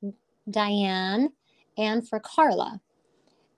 [0.52, 1.32] Diane
[1.78, 2.82] and for Carla,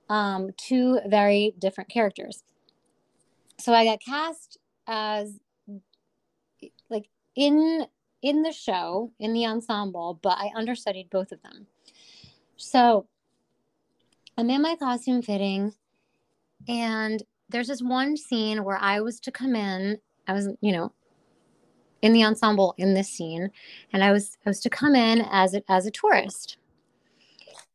[0.09, 2.43] um, two very different characters.
[3.59, 5.39] So I got cast as
[6.89, 7.85] like in
[8.21, 11.67] in the show in the ensemble, but I understudied both of them.
[12.55, 13.07] So
[14.37, 15.73] I'm in my costume fitting,
[16.67, 19.99] and there's this one scene where I was to come in.
[20.27, 20.91] I was, you know,
[22.01, 23.49] in the ensemble in this scene,
[23.93, 26.57] and I was I was to come in as a, as a tourist.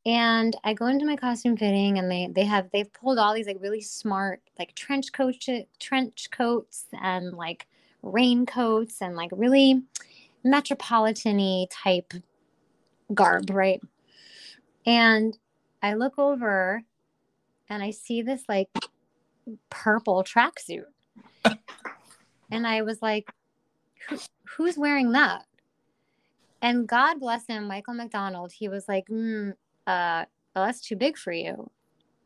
[0.04, 3.46] And I go into my costume fitting, and they they have they've pulled all these
[3.46, 5.36] like really smart like trench coat
[5.78, 7.66] trench coats and like
[8.02, 9.82] raincoats and like really
[10.44, 12.12] metropolitan-y type
[13.14, 13.80] garb, right?
[14.84, 15.36] And
[15.82, 16.82] I look over
[17.68, 18.68] and I see this like
[19.70, 20.84] purple tracksuit.
[22.50, 23.30] and I was like,
[24.08, 24.18] Who,
[24.56, 25.44] who's wearing that?
[26.60, 29.54] And God bless him, Michael McDonald, he was like, mm,
[29.86, 31.70] uh, well, that's too big for you.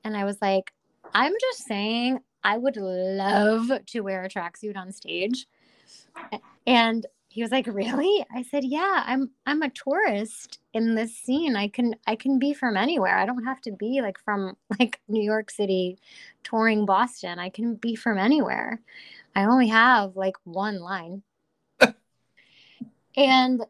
[0.05, 0.73] And I was like,
[1.14, 5.47] I'm just saying, I would love to wear a tracksuit on stage.
[6.66, 11.55] And he was like, "Really?" I said, "Yeah, I'm I'm a tourist in this scene.
[11.55, 13.19] I can I can be from anywhere.
[13.19, 15.99] I don't have to be like from like New York City
[16.45, 17.38] touring Boston.
[17.38, 18.81] I can be from anywhere.
[19.35, 21.23] I only have like one line."
[23.19, 23.66] and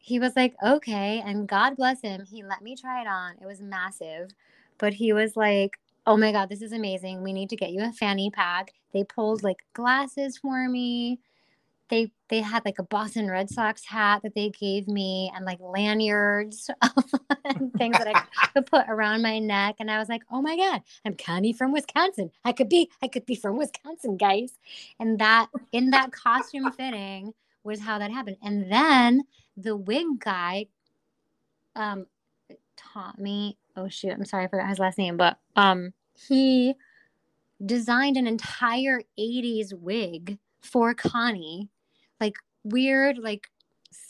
[0.00, 1.22] he was like, okay.
[1.24, 2.24] And God bless him.
[2.24, 3.34] He let me try it on.
[3.40, 4.30] It was massive.
[4.78, 7.22] But he was like, oh my God, this is amazing.
[7.22, 8.72] We need to get you a fanny pack.
[8.92, 11.20] They pulled like glasses for me.
[11.90, 15.58] They they had like a Boston Red Sox hat that they gave me and like
[15.60, 16.70] lanyards
[17.44, 19.76] and things that I could put around my neck.
[19.80, 22.30] And I was like, oh my God, I'm Connie from Wisconsin.
[22.44, 24.54] I could be, I could be from Wisconsin, guys.
[24.98, 27.34] And that in that costume fitting
[27.64, 28.38] was how that happened.
[28.42, 29.24] And then
[29.62, 30.66] the wig guy
[31.76, 32.06] um
[32.76, 35.92] taught me oh shoot i'm sorry i forgot his last name but um
[36.28, 36.74] he
[37.64, 41.68] designed an entire 80s wig for connie.
[42.20, 43.48] Like weird like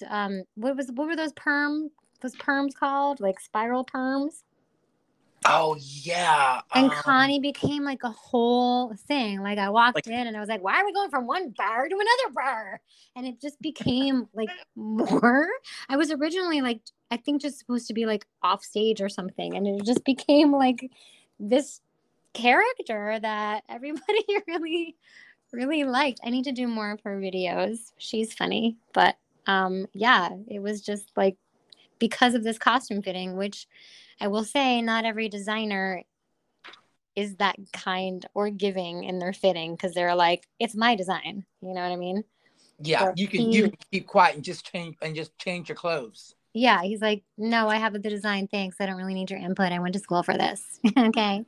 [0.09, 3.21] um what was what were those perm those perms called?
[3.21, 4.43] Like spiral perms
[5.47, 6.61] Oh yeah.
[6.75, 9.41] and um, Connie became like a whole thing.
[9.43, 11.55] Like I walked Like- in and I was like, why are we going from one
[11.57, 12.81] bar to another bar?
[13.17, 15.49] And it just became like more.
[15.89, 19.57] I was originally like, I think just supposed to be like off stage or something.
[19.57, 20.91] And it just became like
[21.39, 21.81] this
[22.35, 24.95] character that everybody really,
[25.53, 26.21] really liked.
[26.23, 27.93] I need to do more of her videos.
[27.99, 28.77] She's funny.
[28.93, 31.37] But um yeah, it was just like
[31.99, 33.67] because of this costume fitting, which
[34.21, 36.05] I will say not every designer
[37.17, 41.45] is that kind or giving in their fitting because they're like, it's my design.
[41.61, 42.25] You know what I mean?
[42.83, 45.69] Yeah, or you can he- you can keep quiet and just change and just change
[45.69, 46.35] your clothes.
[46.53, 46.83] Yeah.
[46.83, 48.49] He's like, no, I have the design.
[48.49, 48.77] Thanks.
[48.81, 49.71] I don't really need your input.
[49.73, 50.81] I went to school for this.
[50.99, 51.45] okay.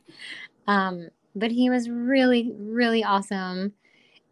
[0.67, 3.73] Um, but he was really, really awesome.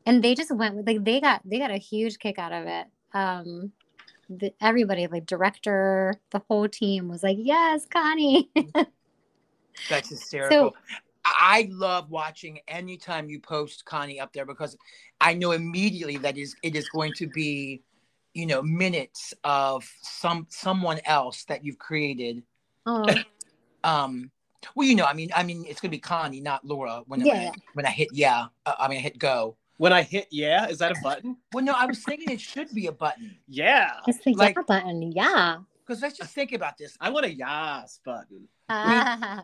[0.07, 2.67] And they just went with like they got they got a huge kick out of
[2.67, 2.87] it.
[3.13, 3.73] Um
[4.31, 8.49] the, everybody like director the whole team was like yes connie
[9.89, 10.77] That's hysterical.
[11.25, 14.77] I love watching anytime you post Connie up there because
[15.21, 17.83] I know immediately that is it is going to be,
[18.35, 22.43] you know, minutes of some someone else that you've created.
[22.87, 23.07] oh
[23.83, 24.31] Um,
[24.75, 27.03] well, you know, I mean, I mean, it's gonna be Connie, not Laura.
[27.07, 27.51] When when, yeah.
[27.55, 29.57] I, when I hit yeah, uh, I mean, I hit go.
[29.81, 31.39] When I hit yeah, is that a button?
[31.55, 33.93] Well, no, I was thinking it should be a button Yeah.
[34.07, 36.99] it's the Like- yeah button yeah because let's just think about this.
[37.01, 38.47] I want a yas button.
[38.69, 39.43] Ah.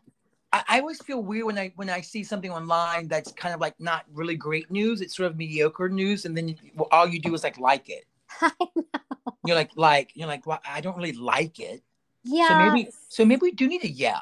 [0.53, 3.61] I, I always feel weird when I when I see something online that's kind of
[3.63, 5.01] like not really great news.
[5.01, 7.89] It's sort of mediocre news, and then you, well, all you do is like like
[7.89, 8.05] it.
[8.43, 9.35] I know.
[9.47, 11.83] You're like like you're like well, I don't really like it.
[12.25, 14.21] yeah So maybe so maybe we do need a yeah.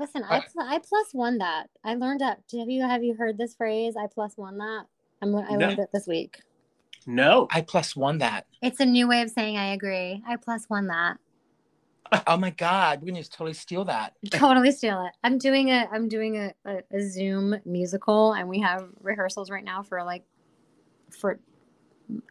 [0.00, 1.68] Listen I, I- pl- I plus one that.
[1.84, 4.86] I learned that have you have you heard this phrase i plus one that?
[5.22, 5.66] I'm, i No.
[5.68, 6.40] learned it this week.
[7.06, 7.46] No.
[7.52, 8.46] I plus one that.
[8.62, 10.22] it's a new way of saying i agree.
[10.26, 11.18] I plus one that.
[12.26, 14.14] Oh my god, we're gonna just totally steal that.
[14.32, 15.12] totally steal it.
[15.22, 19.62] I'm doing a i'm doing a, a, a zoom musical and we have rehearsals right
[19.64, 20.24] now for like
[21.10, 21.38] for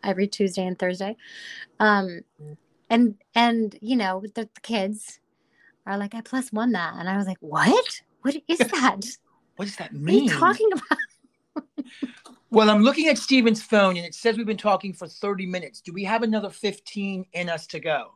[0.03, 1.15] every tuesday and thursday.
[1.79, 2.21] Um
[2.89, 5.19] and and you know the, the kids
[5.85, 9.01] are like i plus one that and i was like what what is that
[9.55, 10.25] What does that mean?
[10.25, 10.97] what are you talking about
[12.51, 15.81] well, I'm looking at Stephen's phone and it says we've been talking for 30 minutes.
[15.81, 18.15] Do we have another 15 in us to go?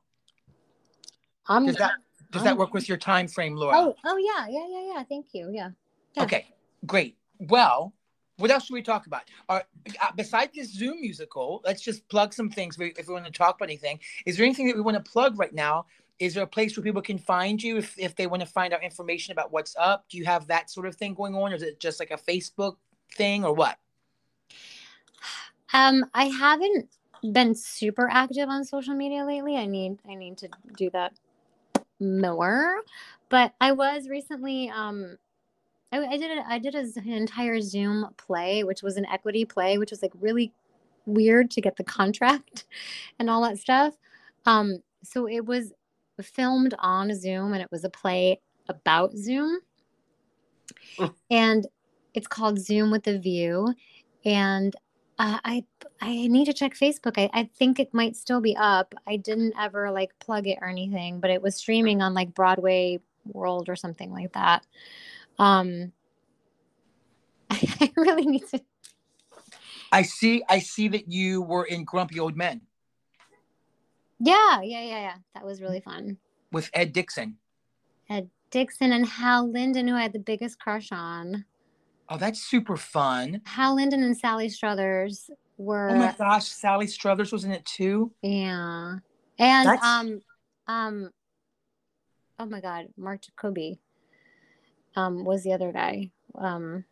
[1.50, 1.92] i'm Does that
[2.32, 3.76] does I'm- that work with your time frame, Laura?
[3.78, 5.70] oh oh yeah yeah yeah yeah thank you yeah
[6.16, 6.24] yeah.
[6.24, 6.46] Okay,
[6.86, 7.18] great.
[7.40, 7.94] Well,
[8.38, 9.24] what else should we talk about?
[9.50, 9.62] Uh,
[10.16, 12.78] besides this Zoom musical, let's just plug some things.
[12.80, 15.40] If we want to talk about anything, is there anything that we want to plug
[15.40, 15.86] right now?
[16.24, 18.74] Is there a place where people can find you if, if they want to find
[18.74, 20.06] out information about what's up?
[20.10, 22.18] Do you have that sort of thing going on, or is it just like a
[22.18, 22.78] Facebook
[23.16, 23.78] thing, or what?
[25.74, 26.90] Um, I haven't
[27.32, 29.58] been super active on social media lately.
[29.58, 31.14] I need I need to do that
[32.00, 32.82] more.
[33.30, 35.18] But I was recently um
[35.92, 39.46] I, I did a, I did a, an entire Zoom play, which was an equity
[39.46, 40.54] play, which was like really
[41.06, 42.66] weird to get the contract
[43.20, 43.94] and all that stuff.
[44.46, 45.74] Um, so it was
[46.22, 49.60] filmed on Zoom, and it was a play about Zoom,
[50.98, 51.14] Mm.
[51.30, 51.68] and
[52.14, 53.74] it's called Zoom with a View,
[54.26, 54.76] and
[55.20, 55.66] uh, I
[56.02, 57.14] I need to check Facebook.
[57.18, 58.94] I, I think it might still be up.
[59.08, 63.00] I didn't ever like plug it or anything, but it was streaming on like Broadway
[63.26, 64.66] World or something like that.
[65.40, 65.92] Um,
[67.50, 68.62] I, really need to.
[69.92, 70.44] I see.
[70.50, 72.62] I see that you were in Grumpy Old Men
[74.24, 75.16] Yeah, yeah, yeah, yeah.
[75.36, 76.18] That was really fun.
[76.52, 77.38] with Ed Dixon.
[78.10, 81.46] Ed Dixon and Hal Linden, who I had the biggest crush on.
[82.10, 83.42] Oh, that's super fun.
[83.46, 88.12] Hal Linden and Sally Struthers were Oh my gosh, Sally Struthers was in it too.
[88.22, 88.98] Yeah.
[89.40, 90.22] And That's- um
[90.68, 91.10] um
[92.40, 93.80] oh my god, Mark Jacoby
[94.96, 96.12] um was the other guy.
[96.36, 96.86] Um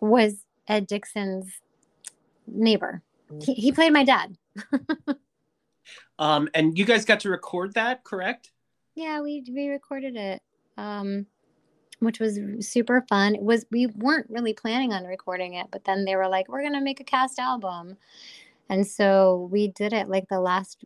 [0.00, 1.60] was Ed Dixon's
[2.46, 3.02] neighbor.
[3.42, 4.36] He, he played my dad.
[6.22, 8.52] Um, and you guys got to record that, correct?
[8.94, 10.40] Yeah, we we recorded it,
[10.76, 11.26] um,
[11.98, 13.34] which was super fun.
[13.34, 16.62] It was we weren't really planning on recording it, but then they were like, "We're
[16.62, 17.96] gonna make a cast album,"
[18.68, 20.84] and so we did it like the last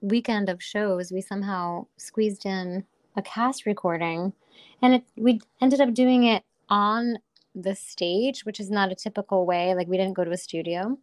[0.00, 1.12] weekend of shows.
[1.12, 4.32] We somehow squeezed in a cast recording,
[4.80, 7.18] and it we ended up doing it on
[7.54, 9.74] the stage, which is not a typical way.
[9.74, 10.96] Like we didn't go to a studio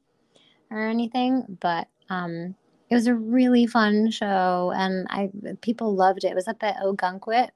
[0.72, 2.56] or anything, but um,
[2.90, 5.30] it was a really fun show, and I
[5.62, 6.32] people loved it.
[6.32, 7.50] It was up at Ogunquit,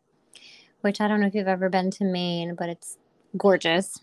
[0.82, 2.98] which I don't know if you've ever been to Maine, but it's
[3.38, 4.00] gorgeous.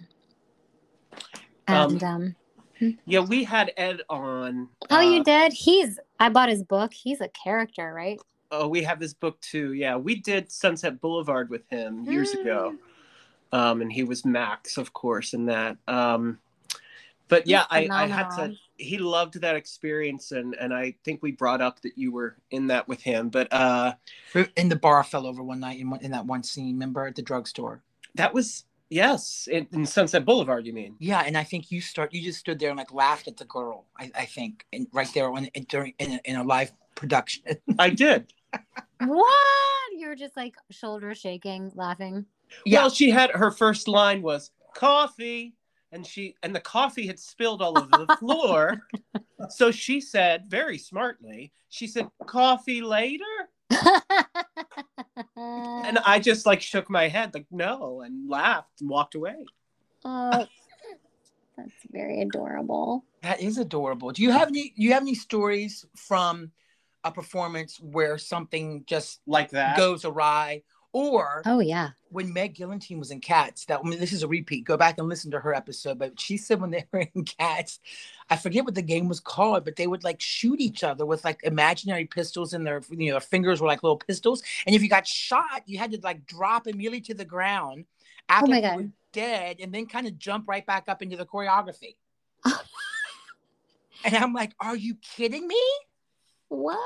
[1.66, 2.36] And um,
[3.04, 4.68] Yeah, we had Ed on.
[4.90, 5.52] oh, you uh, did?
[5.52, 6.94] He's I bought his book.
[6.94, 8.18] He's a character, right?
[8.50, 9.74] Oh, we have his book too.
[9.74, 12.74] Yeah, we did Sunset Boulevard with him years ago.
[13.52, 13.58] Mm.
[13.58, 15.76] Um, and he was Max, of course, in that.
[15.86, 16.38] Um,
[17.28, 18.54] but yeah, I, I had to.
[18.78, 18.90] Phenomenal.
[18.90, 22.66] He loved that experience, and and I think we brought up that you were in
[22.68, 23.28] that with him.
[23.28, 23.94] But uh,
[24.56, 26.74] In the bar fell over one night in, one, in that one scene.
[26.74, 27.82] Remember at the drugstore?
[28.14, 30.66] that was yes in, in Sunset Boulevard.
[30.66, 30.96] You mean?
[30.98, 32.12] Yeah, and I think you start.
[32.12, 33.86] You just stood there and like laughed at the girl.
[33.98, 37.44] I, I think, and right there when during in a, in a live production.
[37.78, 38.32] I did.
[39.00, 39.92] What?
[39.96, 42.26] You were just like shoulder shaking, laughing.
[42.64, 42.80] Yeah.
[42.80, 45.54] Well, she had her first line was coffee,
[45.92, 48.80] and she and the coffee had spilled all over the floor.
[49.48, 53.24] so she said very smartly, she said, "Coffee later."
[55.36, 59.46] And I just like shook my head, like no, and laughed and walked away.
[60.04, 60.46] oh,
[61.56, 63.04] that's very adorable.
[63.22, 64.10] That is adorable.
[64.12, 64.70] Do you have any?
[64.76, 66.52] Do you have any stories from
[67.04, 69.76] a performance where something just Like that.
[69.76, 70.62] goes awry,
[70.98, 71.90] or Oh yeah.
[72.10, 73.64] when Meg Gillentine was in Cats?
[73.66, 74.64] That I mean, this is a repeat.
[74.64, 75.98] Go back and listen to her episode.
[75.98, 77.78] But she said when they were in Cats,
[78.30, 81.24] I forget what the game was called, but they would like shoot each other with
[81.24, 84.42] like imaginary pistols, and their you know their fingers were like little pistols.
[84.66, 88.32] And if you got shot, you had to like drop immediately to the ground oh
[88.34, 88.76] after Oh my you God.
[88.76, 91.96] were dead, and then kind of jump right back up into the choreography.
[94.04, 95.60] And I'm like, are you kidding me?
[96.48, 96.78] What?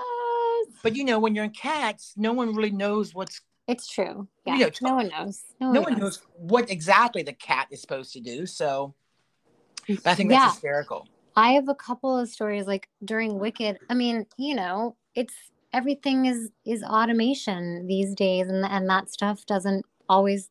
[0.82, 3.40] But you know, when you're in cats, no one really knows what's
[3.72, 4.28] It's true.
[4.44, 4.56] Yeah.
[4.56, 5.44] You know, no one knows.
[5.60, 8.44] No, no one one knows what exactly the cat is supposed to do.
[8.44, 8.94] So
[9.88, 10.50] but I think that's Yeah.
[10.50, 11.08] hysterical.
[11.34, 13.78] I have a couple of stories like during Wicked.
[13.88, 15.34] I mean, you know, it's
[15.72, 20.50] everything is is automation these days, and and that stuff doesn't always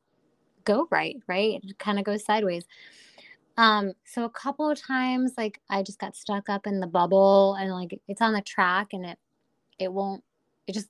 [0.63, 1.17] go right.
[1.27, 1.61] Right?
[1.63, 2.65] It kind of goes sideways.
[3.57, 7.53] Um, so a couple of times, like I just got stuck up in the bubble,
[7.59, 9.19] and like it's on the track, and it
[9.77, 10.23] it won't.
[10.65, 10.89] It just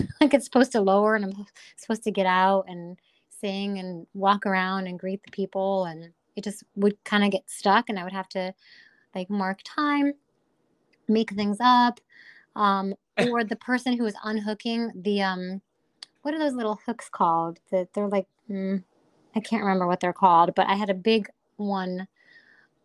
[0.20, 2.98] like it's supposed to lower, and I'm supposed to get out and
[3.40, 7.48] sing and walk around and greet the people, and it just would kind of get
[7.48, 8.54] stuck, and I would have to
[9.14, 10.14] like mark time,
[11.08, 12.00] make things up,
[12.56, 12.94] um,
[13.30, 15.62] or the person who was unhooking the um,
[16.22, 17.60] what are those little hooks called?
[17.70, 18.82] That they're like, mm,
[19.36, 22.08] I can't remember what they're called, but I had a big one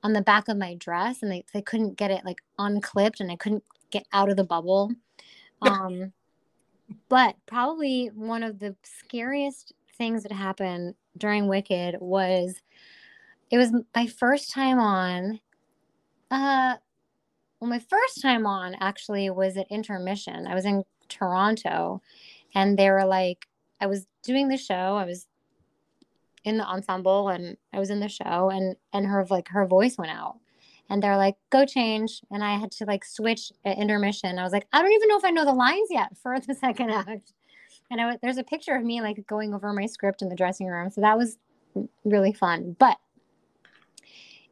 [0.04, 3.32] on the back of my dress, and they they couldn't get it like unclipped, and
[3.32, 4.94] I couldn't get out of the bubble.
[5.62, 6.14] Um,
[7.10, 12.62] but probably one of the scariest things that happened during Wicked was
[13.52, 15.40] it was my first time on
[16.32, 16.76] uh,
[17.60, 20.48] well, my first time on actually was at intermission.
[20.48, 22.02] I was in Toronto,
[22.56, 23.48] and they were like,
[23.82, 24.96] I was doing the show.
[24.96, 25.28] I was
[26.44, 29.98] in the ensemble, and I was in the show, and and her like her voice
[29.98, 30.38] went out,
[30.90, 34.40] and they're like, "Go change," and I had to like switch at intermission.
[34.40, 36.54] I was like, I don't even know if I know the lines yet for the
[36.66, 37.34] second act.
[37.92, 40.68] And I there's a picture of me like going over my script in the dressing
[40.68, 41.38] room, so that was
[42.04, 42.76] really fun.
[42.78, 42.98] But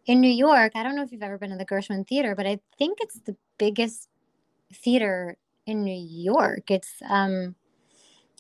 [0.06, 2.48] in New York, I don't know if you've ever been to the Gershwin Theater, but
[2.48, 4.08] I think it's the biggest
[4.74, 6.72] theater in New York.
[6.72, 7.56] It's um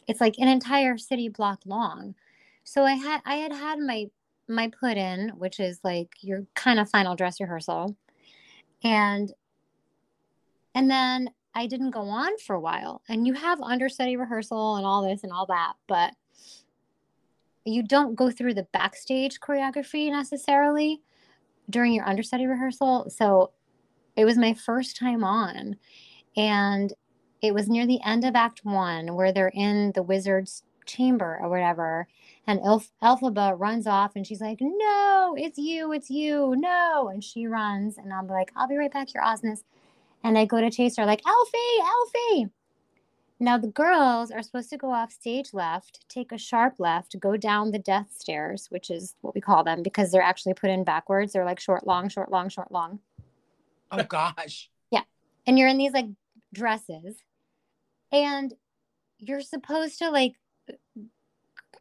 [0.07, 2.15] it's like an entire city block long.
[2.63, 4.09] So I had I had had my
[4.47, 7.95] my put in, which is like your kind of final dress rehearsal.
[8.83, 9.31] And
[10.75, 13.01] and then I didn't go on for a while.
[13.09, 16.13] And you have understudy rehearsal and all this and all that, but
[17.65, 21.01] you don't go through the backstage choreography necessarily
[21.69, 23.09] during your understudy rehearsal.
[23.09, 23.51] So
[24.15, 25.77] it was my first time on.
[26.35, 26.93] And
[27.41, 31.49] it was near the end of Act One where they're in the wizard's chamber or
[31.49, 32.07] whatever.
[32.47, 37.09] And Elf- Elphaba runs off and she's like, No, it's you, it's you, no.
[37.09, 37.97] And she runs.
[37.97, 39.63] And I'm like, I'll be right back, your Ozness.
[40.23, 42.51] And I go to chase her, like, Elfie, Elfie.
[43.39, 47.37] Now the girls are supposed to go off stage left, take a sharp left, go
[47.37, 50.83] down the death stairs, which is what we call them because they're actually put in
[50.83, 51.33] backwards.
[51.33, 52.99] They're like short, long, short, long, short, long.
[53.91, 54.69] Oh gosh.
[54.89, 55.03] Yeah.
[55.45, 56.07] And you're in these like
[56.51, 57.17] dresses
[58.11, 58.53] and
[59.19, 60.33] you're supposed to like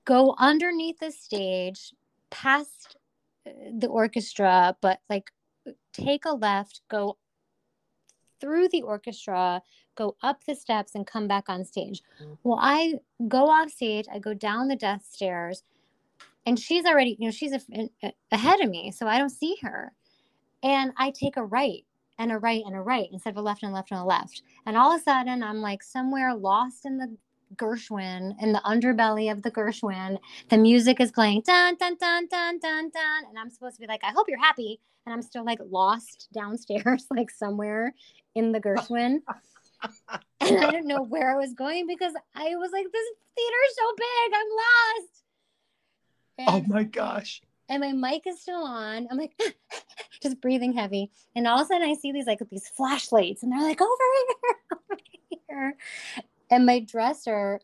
[0.07, 1.93] go underneath the stage
[2.31, 2.97] past
[3.47, 5.31] uh, the orchestra but like
[5.93, 7.19] take a left go
[8.41, 9.61] through the orchestra
[9.97, 12.03] go up the steps and come back on stage.
[12.45, 12.95] Well i
[13.29, 15.63] go off stage i go down the death stairs
[16.45, 17.61] and she's already you know she's a,
[18.03, 19.93] a, ahead of me so i don't see her.
[20.63, 21.85] And i take a right
[22.19, 24.05] and a right and a right instead of a left and a left and a
[24.05, 24.43] left.
[24.65, 27.17] And all of a sudden i'm like somewhere lost in the
[27.55, 30.19] Gershwin in the underbelly of the Gershwin.
[30.49, 33.87] The music is playing dun dun dun dun dun dun, and I'm supposed to be
[33.87, 37.95] like, I hope you're happy, and I'm still like lost downstairs, like somewhere
[38.35, 39.21] in the Gershwin.
[40.41, 43.77] and I didn't know where I was going because I was like, this theater is
[43.77, 44.47] so big, I'm
[44.99, 45.23] lost.
[46.49, 47.43] Oh my gosh.
[47.69, 49.09] and my mic is still on.
[49.11, 49.33] I'm like,
[50.23, 51.11] just breathing heavy.
[51.35, 53.91] And all of a sudden I see these like these flashlights and they're like over
[54.29, 55.01] here, over
[55.49, 55.77] here.
[56.51, 57.61] And my dresser,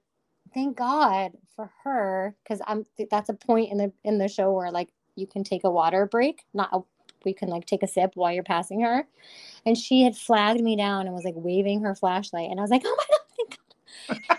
[0.54, 4.70] thank God for her, because I'm that's a point in the in the show where
[4.70, 6.80] like you can take a water break, not a
[7.24, 9.06] we can like take a sip while you're passing her.
[9.64, 12.50] And she had flagged me down and was like waving her flashlight.
[12.50, 14.38] And I was like, oh my God, thank God.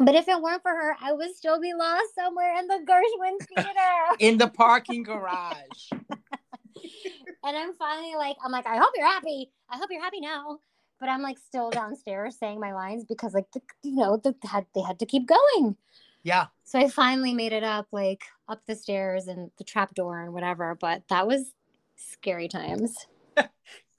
[0.00, 3.36] But if it weren't for her, I would still be lost somewhere in the Gershwin
[3.48, 3.70] Theater.
[4.20, 5.90] In the parking garage.
[5.90, 9.50] and I'm finally like, I'm like, I hope you're happy.
[9.68, 10.60] I hope you're happy now.
[11.00, 14.66] But I'm like still downstairs saying my lines because like the, you know the had
[14.74, 15.76] they had to keep going.
[16.24, 16.46] Yeah.
[16.64, 20.32] So I finally made it up like up the stairs and the trap door and
[20.32, 20.76] whatever.
[20.80, 21.52] But that was
[21.96, 22.96] scary times.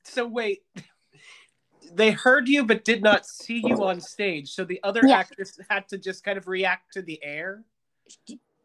[0.03, 0.63] So wait,
[1.93, 4.49] they heard you but did not see you on stage.
[4.49, 5.19] So the other Yeah.
[5.19, 7.63] actress had to just kind of react to the air.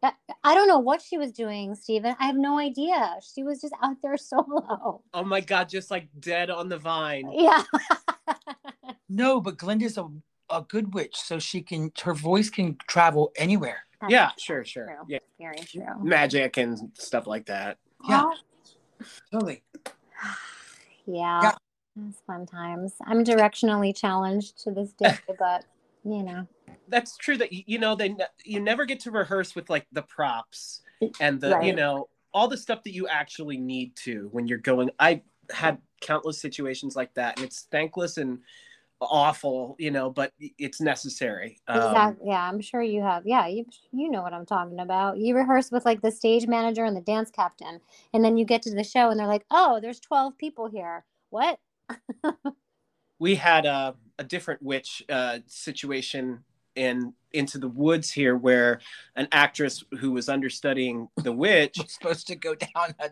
[0.01, 0.13] I-
[0.43, 2.15] I don't know what she was doing, Stephen.
[2.19, 3.17] I have no idea.
[3.33, 5.01] She was just out there solo.
[5.13, 7.29] Oh my god, just like dead on the vine.
[7.31, 7.63] Yeah.
[9.07, 10.07] No, but Glinda's a,
[10.49, 13.85] a good witch, so she can her voice can travel anywhere.
[14.01, 14.85] That's Yeah, sure, sure.
[14.85, 15.05] true.
[15.07, 15.85] Yeah, Very true.
[16.01, 17.77] magic and stuff like that.
[18.09, 18.23] Yeah.
[18.23, 18.33] Well,
[19.31, 19.63] Totally.
[21.05, 21.41] yeah.
[21.43, 21.51] Yeah.
[22.09, 22.93] It's fun times.
[23.05, 25.63] I'm directionally challenged to this day, but
[26.03, 26.47] you know.
[26.89, 27.37] That's true.
[27.37, 30.81] That you know they ne- you never get to rehearse with like the props
[31.19, 34.89] and the you know all the stuff that you actually need to when you're going.
[34.99, 35.21] I
[35.51, 38.39] had countless situations like that, and it's thankless and
[39.01, 41.59] awful, you know, but it's necessary.
[41.67, 43.23] Um, Yeah, I'm sure you have.
[43.25, 45.17] Yeah, you you know what I'm talking about.
[45.17, 47.81] You rehearse with like the stage manager and the dance captain,
[48.13, 51.05] and then you get to the show and they're like, "Oh, there's 12 people here."
[51.29, 51.59] What?
[53.19, 56.43] we had a, a different witch uh, situation
[56.75, 58.79] in into the woods here where
[59.15, 63.09] an actress who was understudying the witch We're supposed to go down a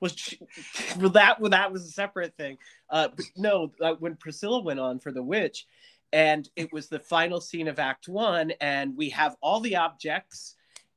[0.00, 0.34] was
[0.98, 2.58] well that well, that was a separate thing
[2.90, 5.66] uh but no uh, when priscilla went on for the witch
[6.12, 10.54] and it was the final scene of act one and we have all the objects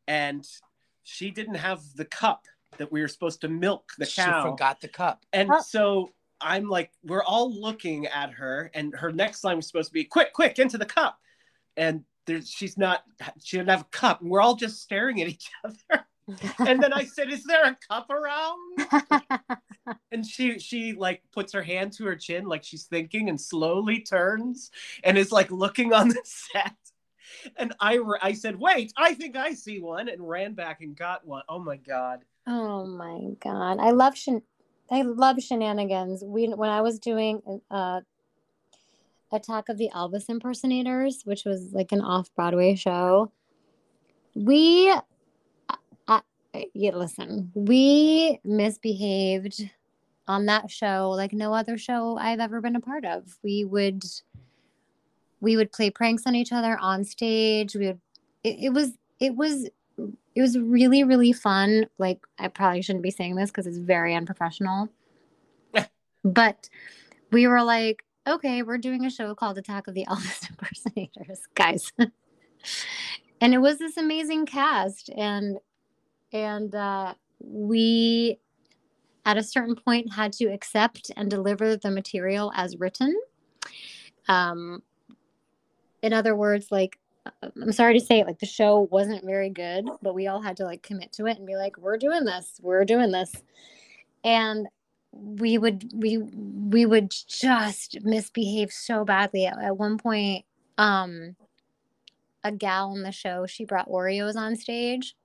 [0.07, 0.45] and
[1.03, 2.45] she didn't have the cup
[2.77, 5.25] that we were supposed to milk the she cow forgot the cup.
[5.33, 5.61] and Oh.
[5.61, 9.93] so I'm like, we're all looking at her, and her next line was supposed to
[9.93, 11.17] be, "Quick, quick, into the cup,"
[11.75, 13.03] and there's she's not,
[13.43, 16.05] she didn't have a cup, and we're all just staring at each other.
[16.59, 18.59] And then I said, "Is there a cup around?"
[20.11, 24.01] And she she like puts her hand to her chin, like she's thinking, and slowly
[24.01, 24.71] turns
[25.03, 26.75] and is like looking on the set.
[27.57, 31.25] And I I said, "Wait, I think I see one," and ran back and got
[31.25, 31.43] one.
[31.49, 32.23] Oh my god.
[32.45, 34.43] Oh my god, I love shen-
[34.89, 36.23] I love shenanigans.
[36.23, 38.01] We when I was doing uh,
[39.31, 43.31] Attack of the Elvis Impersonators, which was like an off Broadway show,
[44.35, 44.93] we,
[46.73, 49.69] yeah, listen, we misbehaved
[50.27, 53.37] on that show like no other show I've ever been a part of.
[53.43, 54.03] We would,
[55.39, 57.75] we would play pranks on each other on stage.
[57.75, 58.01] We would,
[58.43, 59.69] it, it was, it was
[60.37, 64.13] it was really really fun like i probably shouldn't be saying this because it's very
[64.13, 64.87] unprofessional
[66.23, 66.69] but
[67.31, 71.91] we were like okay we're doing a show called attack of the elvis impersonators guys
[73.41, 75.57] and it was this amazing cast and
[76.33, 78.39] and uh, we
[79.25, 83.13] at a certain point had to accept and deliver the material as written
[84.29, 84.81] um
[86.01, 86.97] in other words like
[87.41, 90.57] I'm sorry to say it, like the show wasn't very good, but we all had
[90.57, 93.31] to like commit to it and be like, we're doing this, we're doing this.
[94.23, 94.67] And
[95.11, 99.45] we would we we would just misbehave so badly.
[99.45, 100.45] At, at one point,
[100.77, 101.35] um
[102.43, 105.15] a gal in the show, she brought Oreos on stage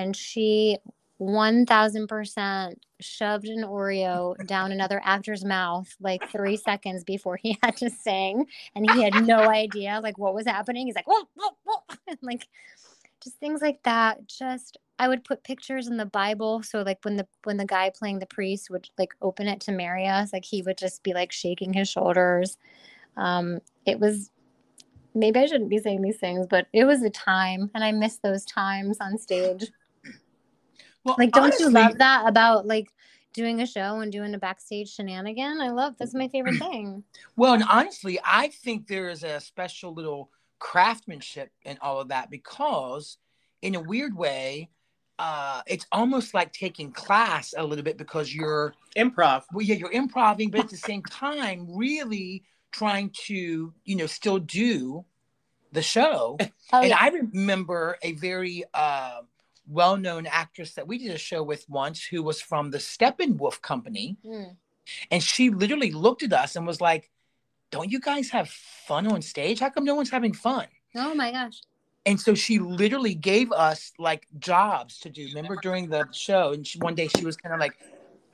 [0.00, 0.78] and she
[1.20, 7.90] 1000% shoved an Oreo down another actor's mouth like three seconds before he had to
[7.90, 8.46] sing.
[8.74, 10.86] And he had no idea like what was happening.
[10.86, 12.14] He's like, whoa, whoa, whoa.
[12.22, 12.48] Like
[13.22, 14.26] just things like that.
[14.26, 16.62] Just I would put pictures in the Bible.
[16.62, 19.72] So like when the when the guy playing the priest would like open it to
[19.72, 22.56] marry us, like he would just be like shaking his shoulders.
[23.16, 24.30] Um, it was
[25.14, 28.18] maybe I shouldn't be saying these things, but it was a time and I miss
[28.18, 29.70] those times on stage.
[31.04, 32.92] Well, Like, don't you love that about like
[33.32, 35.60] doing a show and doing a backstage shenanigan?
[35.60, 37.04] I love that's my favorite thing.
[37.36, 42.30] Well, and honestly, I think there is a special little craftsmanship in all of that
[42.30, 43.16] because,
[43.62, 44.68] in a weird way,
[45.18, 49.44] uh, it's almost like taking class a little bit because you're, Improv.
[49.52, 52.42] well, yeah, you're improvising, but at the same time, really
[52.72, 55.04] trying to, you know, still do
[55.72, 56.36] the show.
[56.72, 56.98] Oh and yeah.
[57.00, 59.22] I remember a very uh,
[59.70, 64.16] well-known actress that we did a show with once, who was from the Steppenwolf Company,
[64.24, 64.56] Mm.
[65.10, 67.10] and she literally looked at us and was like,
[67.70, 69.60] "Don't you guys have fun on stage?
[69.60, 70.66] How come no one's having fun?"
[70.96, 71.60] Oh my gosh.
[72.06, 75.28] And so she literally gave us like jobs to do.
[75.28, 77.78] Remember during the show, and she, one day she was kind of like,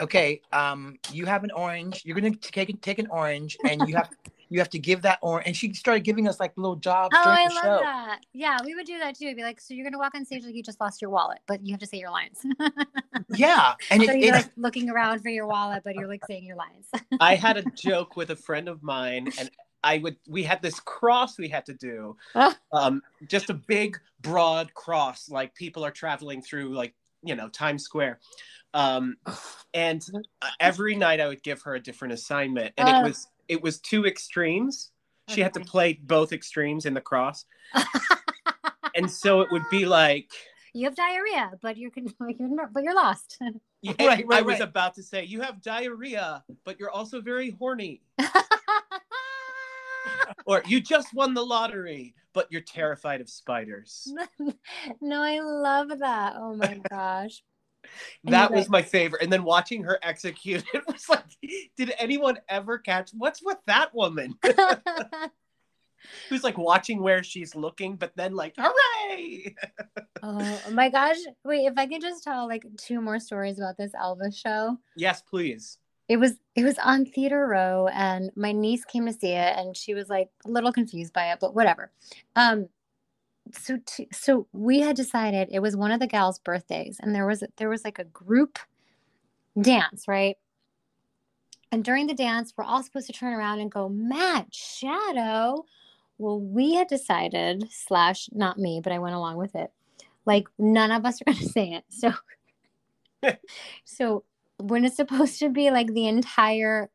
[0.00, 2.02] "Okay, um, you have an orange.
[2.04, 4.08] You're gonna take take an orange, and you have
[4.50, 7.24] you have to give that orange." And she started giving us like little jobs Oh,
[7.24, 7.78] during I the love show.
[7.84, 8.20] that.
[8.32, 9.26] Yeah, we would do that too.
[9.26, 11.38] It'd be like, so you're gonna walk on stage like you just lost your wallet,
[11.46, 12.44] but you have to say your lines.
[13.34, 16.24] Yeah, and so it, you're it, like looking around for your wallet, but you're like
[16.26, 16.86] saying your lines.
[17.20, 19.50] I had a joke with a friend of mine, and
[19.82, 22.56] I would we had this cross we had to do, Ah.
[22.72, 27.82] um, just a big broad cross, like people are traveling through like you know Times
[27.82, 28.20] Square,
[28.74, 29.16] um,
[29.74, 30.06] and
[30.42, 33.00] uh, every night I would give her a different assignment, and Ah.
[33.00, 34.90] it was it was two extremes.
[35.28, 37.44] She had to play both extremes in the cross,
[38.94, 40.30] and so it would be like.
[40.72, 41.90] you have diarrhea, but you're,
[42.38, 43.38] you're not- but you're lost.
[43.82, 44.68] Yeah, Right, I right, was right.
[44.68, 48.00] about to say you have diarrhea, but you're also very horny.
[50.44, 54.12] Or you just won the lottery, but you're terrified of spiders.
[55.00, 56.34] no, I love that.
[56.36, 57.42] Oh my gosh.
[58.24, 59.22] That was my favorite.
[59.22, 61.24] And then watching her execute it was like,
[61.76, 64.34] did anyone ever catch what's with that woman?
[66.28, 69.54] Who's like watching where she's looking, but then like, hooray!
[70.22, 71.16] oh my gosh.
[71.44, 74.78] Wait, if I could just tell like two more stories about this Elvis show.
[74.96, 75.78] Yes, please.
[76.08, 79.76] It was it was on Theater Row and my niece came to see it and
[79.76, 81.90] she was like a little confused by it, but whatever.
[82.36, 82.68] Um
[83.52, 87.26] so t- so we had decided it was one of the gals' birthdays and there
[87.26, 88.58] was there was like a group
[89.60, 90.36] dance, right?
[91.72, 95.64] And during the dance, we're all supposed to turn around and go, Matt, Shadow.
[96.18, 99.70] Well, we had decided, slash, not me, but I went along with it.
[100.24, 101.84] Like, none of us are going to say it.
[101.88, 102.12] So,
[103.84, 104.24] so
[104.58, 106.90] when it's supposed to be like the entire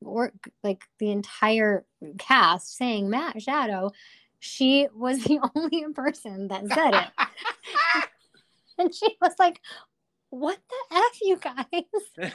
[0.00, 1.84] work, like the entire
[2.18, 3.92] cast saying Matt Shadow,
[4.38, 7.08] she was the only person that said it.
[8.78, 9.60] and she was like,
[10.30, 12.34] What the F, you guys?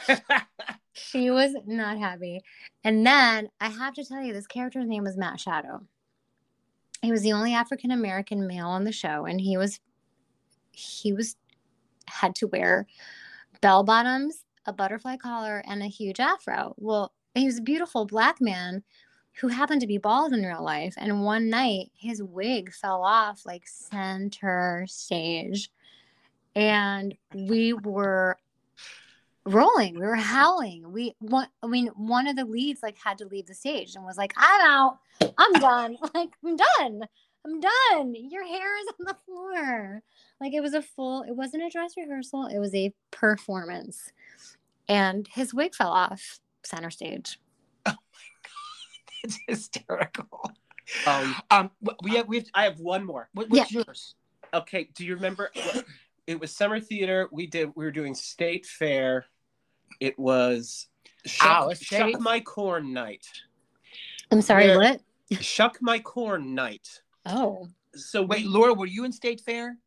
[0.93, 2.41] she was not happy.
[2.84, 5.82] And then I have to tell you, this character's name was Matt Shadow.
[7.01, 9.80] He was the only African American male on the show, and he was
[10.72, 11.36] he was
[12.08, 12.88] had to wear
[13.62, 16.74] bell bottoms, a butterfly collar, and a huge afro.
[16.78, 18.84] Well, he was a beautiful black man
[19.39, 20.93] who happened to be bald in real life.
[20.97, 25.71] And one night his wig fell off like center stage.
[26.55, 28.38] And we were
[29.45, 29.95] rolling.
[29.95, 30.91] We were howling.
[30.91, 34.05] We one I mean, one of the leads like had to leave the stage and
[34.05, 34.99] was like, I'm out.
[35.38, 35.97] I'm done.
[36.13, 37.07] like, I'm done.
[37.45, 38.15] I'm done.
[38.15, 40.01] Your hair is on the floor.
[40.39, 44.11] Like it was a full, it wasn't a dress rehearsal, it was a performance.
[44.88, 47.39] And his wig fell off center stage.
[49.24, 50.51] It's hysterical.
[51.07, 51.71] um, Um,
[52.03, 52.45] we have we have.
[52.53, 53.30] I have one more.
[53.34, 54.15] What, what's yours?
[54.53, 55.51] Okay, do you remember?
[56.28, 57.28] It was summer theater.
[57.32, 57.71] We did.
[57.76, 59.26] We were doing state fair.
[59.99, 60.88] It was
[61.26, 63.26] shuck, Oh, shuck my corn night.
[64.32, 65.01] I'm sorry, Where- what?
[65.41, 67.01] Shuck my corn night.
[67.26, 69.78] Oh, So Wait, Laura, were you in State Fair?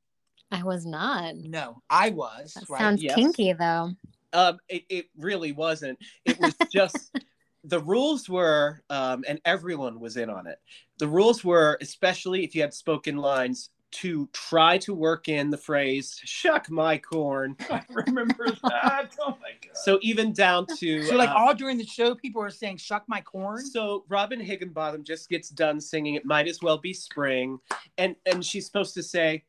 [0.51, 1.35] I was not.
[1.37, 2.55] No, I was.
[2.55, 2.79] That right?
[2.79, 3.15] sounds yes.
[3.15, 3.91] kinky though.
[4.33, 5.99] um, it, it really wasn't.
[6.25, 7.13] It was just
[7.69, 10.59] the rules were, um, and everyone was in on it.
[10.99, 15.57] The rules were, especially if you had spoken lines, to try to work in the
[15.57, 19.15] phrase "shuck my corn." I remember that.
[19.21, 19.77] Oh my god.
[19.77, 23.05] So even down to So, like uh, all during the show, people are saying "shuck
[23.09, 27.59] my corn." So Robin Higginbottom just gets done singing "It Might As Well Be Spring,"
[27.99, 29.45] and and she's supposed to say,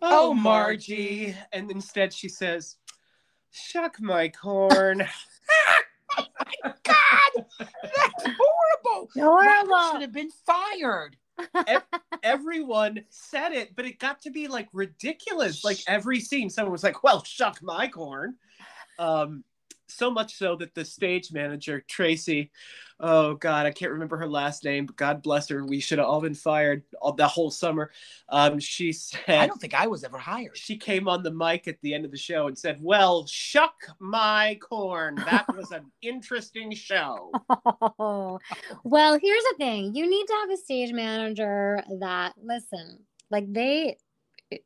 [0.00, 2.76] "Oh, Oh, Margie," and instead she says,
[3.56, 5.06] Shuck my corn.
[6.82, 6.96] God,
[7.58, 9.10] that's horrible.
[9.16, 9.92] Robert Horrible.
[9.92, 11.16] should have been fired.
[12.22, 15.64] Everyone said it, but it got to be like ridiculous.
[15.64, 18.36] Like every scene, someone was like, "Well, shuck my corn."
[18.98, 19.44] Um,
[19.88, 22.50] so much so that the stage manager Tracy,
[23.00, 26.06] oh God, I can't remember her last name, but God bless her, we should have
[26.06, 27.90] all been fired all the whole summer.
[28.28, 30.56] Um, she said I don't think I was ever hired.
[30.56, 33.74] she came on the mic at the end of the show and said, "Well, shuck
[33.98, 35.16] my corn.
[35.16, 37.30] That was an interesting show."
[37.98, 38.38] Oh,
[38.84, 39.94] well, here's the thing.
[39.94, 43.96] You need to have a stage manager that listen, like they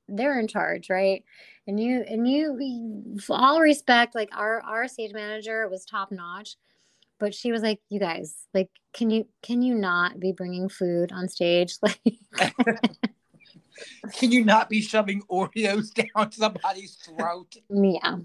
[0.09, 1.25] they're in charge, right?
[1.67, 6.57] And you and you all respect, like our our stage manager was top notch,
[7.19, 11.13] but she was like, "You guys, like can you can you not be bringing food
[11.13, 12.01] on stage?" Like
[14.15, 17.57] Can you not be shoving Oreos down somebody's throat?
[17.71, 18.17] yeah.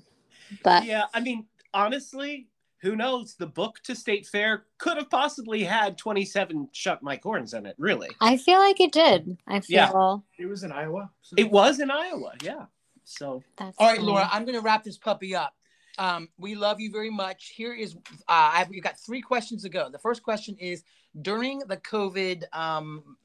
[0.63, 2.47] But yeah, I mean, honestly,
[2.83, 3.35] who knows?
[3.35, 7.75] The book to State Fair could have possibly had 27 Shut My Corns in it,
[7.79, 8.09] really.
[8.19, 9.37] I feel like it did.
[9.47, 9.75] I feel.
[9.75, 9.89] Yeah.
[9.91, 11.09] feel It was in Iowa.
[11.21, 12.65] so- It was in Iowa, yeah.
[13.05, 14.05] So, that's All right, fine.
[14.05, 15.53] Laura, I'm going to wrap this puppy up.
[15.97, 17.53] Um, we love you very much.
[17.55, 19.89] Here is, uh, I've we've got three questions to go.
[19.89, 20.83] The first question is
[21.21, 23.15] during the COVID, um,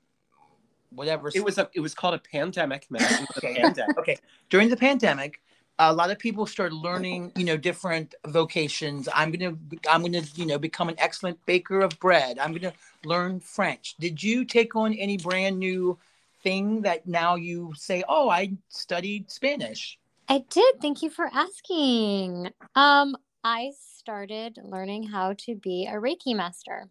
[0.90, 1.30] whatever.
[1.34, 3.02] it was a it was called a pandemic, man.
[3.02, 3.60] It was a Okay.
[3.60, 3.98] pandemic.
[3.98, 4.16] okay
[4.50, 5.40] during the pandemic
[5.78, 9.56] a lot of people start learning you know different vocations i'm gonna
[9.88, 12.72] i'm gonna you know become an excellent baker of bread i'm gonna
[13.04, 15.96] learn french did you take on any brand new
[16.42, 19.98] thing that now you say oh i studied spanish
[20.30, 20.74] I did.
[20.82, 22.50] Thank you for asking.
[22.74, 26.90] Um, I started learning how to be a Reiki master.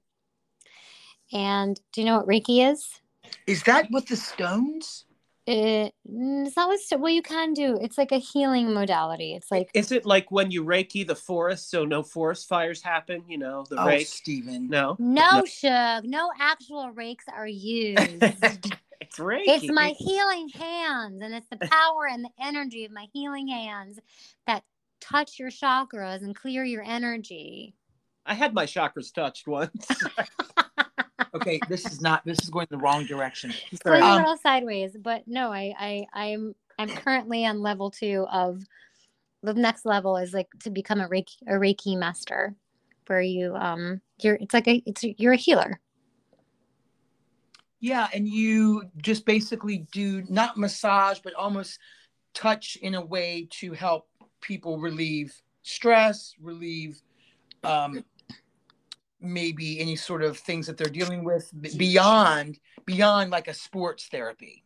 [1.32, 3.00] And do you know what Reiki is?
[3.46, 5.06] is that with the stones
[5.48, 7.78] It, mm, it's not what, well, you can do.
[7.82, 9.34] It's like a healing modality.
[9.34, 13.24] It's like, Is it like when you reiki the forest so no forest fires happen?
[13.30, 14.08] You know, the oh rake?
[14.08, 18.22] stephen No, no, Shug, no actual rakes are used.
[18.22, 19.44] it's reiki.
[19.48, 24.00] it's my healing hands, and it's the power and the energy of my healing hands
[24.48, 24.64] that
[25.00, 27.74] touch your chakras and clear your energy.
[28.26, 29.88] I had my chakras touched once.
[31.34, 33.54] okay this is not this is going the wrong direction
[33.84, 38.26] Going Um, a little sideways, but no, I, I, I'm, I'm currently on level two
[38.32, 38.64] of
[39.44, 42.56] the next level is like to become a Reiki, a Reiki master,
[43.08, 45.80] where you, um, you're, it's like a, it's you're a healer.
[47.80, 51.80] Yeah, and you just basically do not massage, but almost
[52.34, 54.08] touch in a way to help
[54.42, 57.02] people relieve stress, relieve
[57.64, 58.04] um,
[59.20, 64.64] maybe any sort of things that they're dealing with beyond beyond like a sports therapy.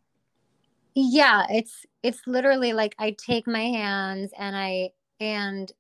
[0.94, 4.90] Yeah, it's, it's literally like I take my hands and I,
[5.20, 5.72] and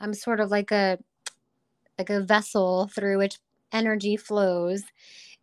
[0.00, 0.98] i'm sort of like a,
[1.98, 3.38] like a vessel through which
[3.72, 4.82] energy flows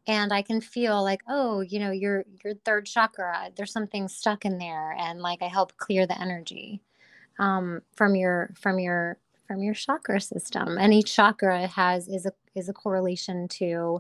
[0.08, 4.46] and i can feel like oh you know your your third chakra there's something stuck
[4.46, 6.82] in there and like i help clear the energy
[7.40, 9.18] um, from your from your
[9.50, 14.00] from your chakra system and each chakra has is a is a correlation to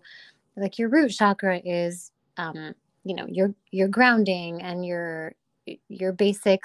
[0.55, 5.33] like your root chakra is um, you know your your grounding and your
[5.87, 6.61] your basic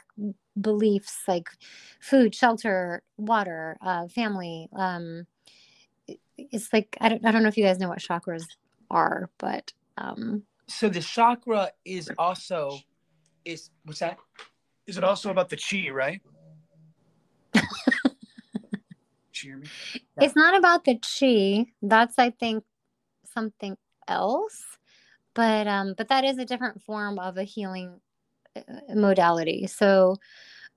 [0.60, 1.48] beliefs like
[1.98, 5.26] food shelter water uh, family um,
[6.36, 8.44] it's like I don't, I don't know if you guys know what chakras
[8.90, 12.80] are but um So the chakra is also
[13.46, 14.18] is what's that?
[14.86, 16.20] Is it also about the chi, right?
[19.44, 19.66] Me.
[20.20, 22.64] it's not about the chi that's i think
[23.34, 23.76] something
[24.08, 24.62] else.
[25.34, 28.00] But um but that is a different form of a healing
[28.56, 28.60] uh,
[28.94, 29.66] modality.
[29.66, 30.16] So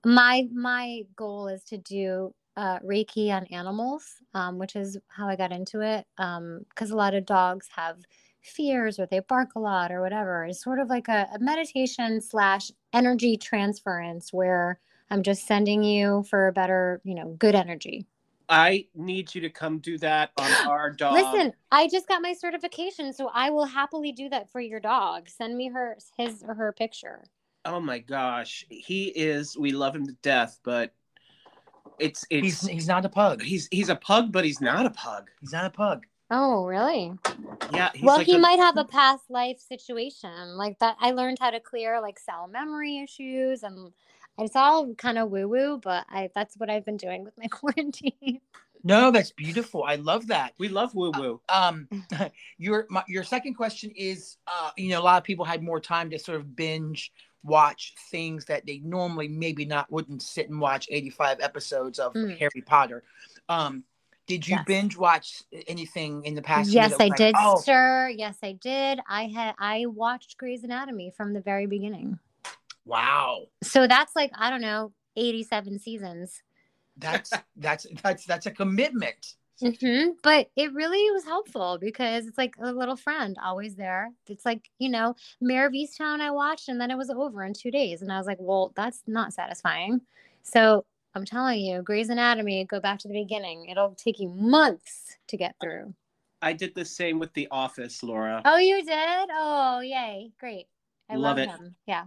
[0.06, 5.36] my my goal is to do uh, reiki on animals um, which is how i
[5.36, 7.98] got into it Um, because a lot of dogs have
[8.42, 10.46] fears or they bark a lot or whatever.
[10.46, 14.80] It's sort of like a, a meditation slash energy transference where
[15.12, 18.08] i'm just sending you for a better you know good energy
[18.50, 21.14] I need you to come do that on our dog.
[21.14, 25.30] Listen, I just got my certification, so I will happily do that for your dog.
[25.30, 27.24] Send me her his or her picture.
[27.66, 29.58] Oh my gosh, he is.
[29.58, 30.94] We love him to death, but
[32.00, 33.42] it's He's it's he's not a pug.
[33.42, 35.30] he's he's a pug, but he's not a pug.
[35.42, 36.06] He's not a pug.
[36.30, 37.14] Oh, really?
[37.74, 40.98] Yeah, he's well, like he a- might have a past life situation like that.
[41.00, 43.92] I learned how to clear like cell memory issues, and
[44.38, 47.48] it's all kind of woo woo, but I that's what I've been doing with my
[47.52, 48.42] quarantine.
[48.84, 49.84] No, that's beautiful.
[49.84, 50.54] I love that.
[50.60, 51.42] We love woo woo.
[51.50, 51.88] Um,
[52.58, 55.80] your my, your second question is, uh, you know, a lot of people had more
[55.80, 57.12] time to sort of binge
[57.44, 62.38] watch things that they normally maybe not wouldn't sit and watch 85 episodes of Mm.
[62.38, 63.04] Harry Potter.
[63.48, 63.84] Um,
[64.26, 64.66] did you Yes.
[64.66, 66.72] binge watch anything in the past?
[66.72, 68.10] Yes, I like, did, oh, sir.
[68.10, 69.00] Yes, I did.
[69.08, 72.20] I had I watched Grey's Anatomy from the very beginning.
[72.88, 73.48] Wow.
[73.64, 76.42] So that's like I don't know, eighty-seven seasons.
[76.98, 79.36] That's that's that's that's a commitment.
[79.60, 84.12] hmm But it really was helpful because it's like a little friend always there.
[84.28, 87.54] It's like, you know, Mare of Easttown I watched and then it was over in
[87.54, 88.02] two days.
[88.02, 90.02] And I was like, well, that's not satisfying.
[90.44, 90.86] So
[91.16, 93.66] I'm telling you, Grey's Anatomy, go back to the beginning.
[93.70, 95.94] It'll take you months to get through.
[96.42, 98.44] I did the same with The Office, Laura.
[98.46, 99.30] Oh, you did?
[99.34, 100.32] Oh, yay.
[100.40, 100.68] Great.
[101.10, 101.50] I Love love, it.
[101.50, 101.76] him.
[101.88, 102.06] Yeah.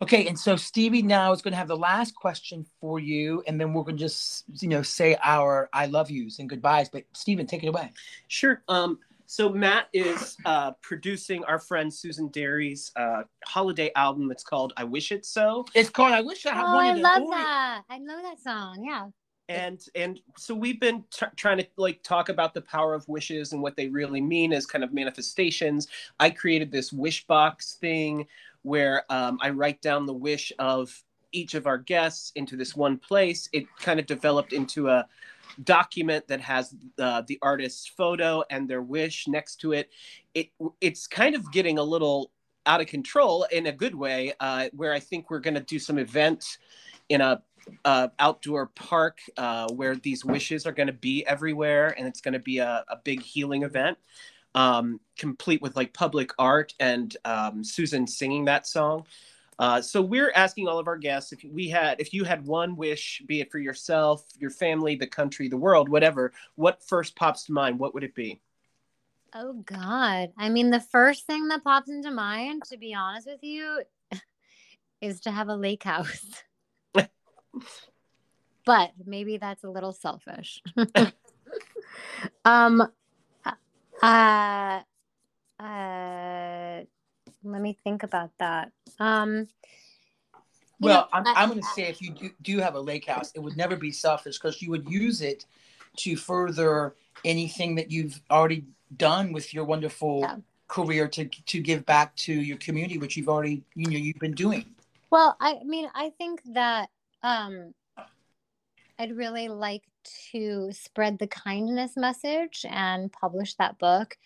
[0.00, 3.60] Okay, and so Stevie now is going to have the last question for you, and
[3.60, 6.88] then we're going to just you know say our I love yous and goodbyes.
[6.88, 7.90] But Stephen, take it away.
[8.28, 8.62] Sure.
[8.68, 14.30] Um, so Matt is uh, producing our friend Susan Derry's uh, holiday album.
[14.30, 16.92] It's called "I Wish It So," It's called I wish I had Oh, one I
[16.94, 17.82] love Oreo- that.
[17.90, 18.84] I love that song.
[18.84, 19.08] Yeah.
[19.48, 23.52] and and so we've been t- trying to like talk about the power of wishes
[23.52, 25.88] and what they really mean as kind of manifestations.
[26.20, 28.28] I created this wish box thing
[28.68, 31.02] where um, I write down the wish of
[31.32, 33.48] each of our guests into this one place.
[33.52, 35.06] It kind of developed into a
[35.64, 39.90] document that has uh, the artist's photo and their wish next to it.
[40.34, 40.50] It
[40.80, 42.30] it's kind of getting a little
[42.66, 45.78] out of control in a good way, uh, where I think we're going to do
[45.78, 46.58] some event
[47.08, 47.42] in a
[47.84, 52.34] uh, outdoor park uh, where these wishes are going to be everywhere, and it's going
[52.34, 53.98] to be a, a big healing event,
[54.54, 59.04] um, complete with like public art and um, Susan singing that song.
[59.58, 62.76] Uh, so we're asking all of our guests if we had, if you had one
[62.76, 67.44] wish, be it for yourself, your family, the country, the world, whatever, what first pops
[67.44, 67.78] to mind?
[67.78, 68.40] What would it be?
[69.34, 70.32] Oh God.
[70.38, 73.82] I mean, the first thing that pops into mind, to be honest with you,
[75.00, 76.42] is to have a lake house.
[78.64, 80.62] but maybe that's a little selfish.
[82.44, 82.88] um
[84.02, 84.80] uh
[85.60, 86.80] uh
[87.44, 88.72] let me think about that.
[88.98, 89.48] Um
[90.80, 93.06] Well, know, I'm, I- I'm going to say if you do, do have a lake
[93.06, 95.44] house, it would never be selfish because you would use it
[95.96, 96.94] to further
[97.24, 98.64] anything that you've already
[98.96, 100.36] done with your wonderful Yeah.
[100.68, 104.34] career to to give back to your community, which you've already you know you've been
[104.34, 104.64] doing.
[105.10, 106.90] Well, I mean, I think that
[107.22, 107.74] um,
[108.98, 109.82] I'd really like
[110.32, 114.16] to spread the kindness message and publish that book.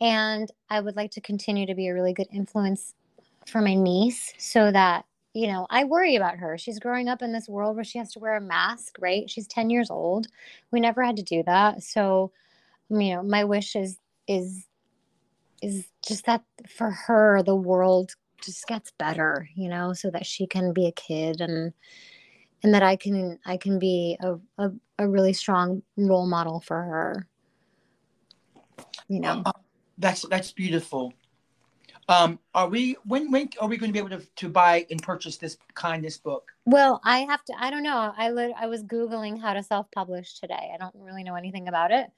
[0.00, 2.94] And I would like to continue to be a really good influence
[3.46, 6.58] for my niece so that, you know, I worry about her.
[6.58, 9.28] She's growing up in this world where she has to wear a mask, right?
[9.28, 10.26] She's 10 years old.
[10.70, 11.82] We never had to do that.
[11.82, 12.32] So,
[12.90, 14.66] you know, my wish is, is,
[15.62, 20.46] is just that for her, the world just gets better you know so that she
[20.46, 21.72] can be a kid and
[22.62, 26.82] and that i can i can be a, a, a really strong role model for
[26.82, 27.26] her
[29.08, 29.52] you know Uh,
[29.98, 31.12] that's that's beautiful.
[32.08, 35.02] Um, are we when when are we going to be able to, to buy and
[35.02, 36.52] purchase this kindness book?
[36.64, 40.38] well i have to i don't know i lit, i was googling how to self-publish
[40.38, 42.10] today i don't really know anything about it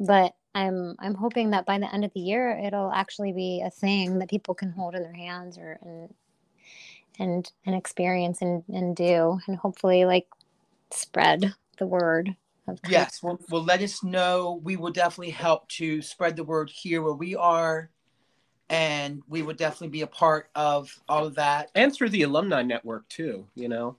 [0.00, 3.70] but i'm i'm hoping that by the end of the year it'll actually be a
[3.70, 6.12] thing that people can hold in their hands or and
[7.18, 10.26] and and experience and and do and hopefully like
[10.90, 12.34] spread the word
[12.66, 14.60] of kind Yes, well, well, let us know.
[14.62, 17.90] We will definitely help to spread the word here where we are,
[18.68, 21.70] and we will definitely be a part of all of that.
[21.74, 23.96] And through the alumni network too, you know.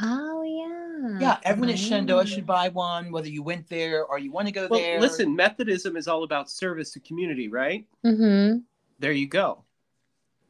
[0.00, 1.18] Oh yeah.
[1.20, 4.52] Yeah, everyone at Shenandoah should buy one, whether you went there or you want to
[4.52, 5.00] go Well, there.
[5.00, 7.86] listen, Methodism is all about service to community, right?
[8.04, 8.58] Mm-hmm.
[8.98, 9.64] There you go.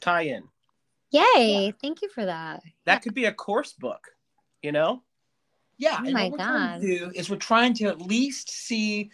[0.01, 0.45] Tie in.
[1.13, 1.73] Yay!
[1.81, 2.63] Thank you for that.
[2.87, 4.09] That could be a course book,
[4.63, 5.03] you know?
[5.79, 6.87] Yeah, Oh my what we're trying to God.
[6.87, 9.11] do is we're trying to at least see.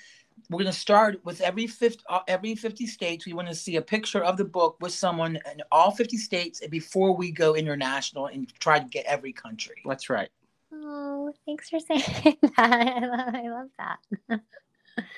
[0.51, 3.27] We're going to start with every fifth, uh, every fifty states.
[3.27, 6.61] We want to see a picture of the book with someone in all fifty states
[6.69, 9.77] before we go international and try to get every country.
[9.85, 10.29] That's right.
[10.73, 12.03] Oh, thanks for saying
[12.43, 12.53] that.
[12.59, 14.41] I love, I love that.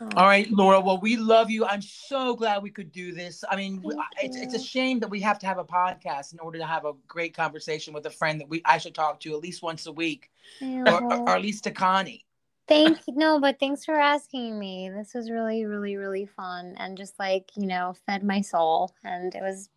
[0.00, 0.80] Oh, All right, Laura.
[0.80, 1.64] Well, we love you.
[1.64, 3.44] I'm so glad we could do this.
[3.48, 3.82] I mean,
[4.22, 6.84] it's, it's a shame that we have to have a podcast in order to have
[6.84, 9.86] a great conversation with a friend that we I should talk to at least once
[9.86, 10.30] a week,
[10.62, 12.24] or, or, or at least to Connie.
[12.66, 13.14] Thank you.
[13.14, 14.90] No, but thanks for asking me.
[14.90, 18.94] This was really, really, really fun and just like, you know, fed my soul.
[19.04, 19.68] And it was,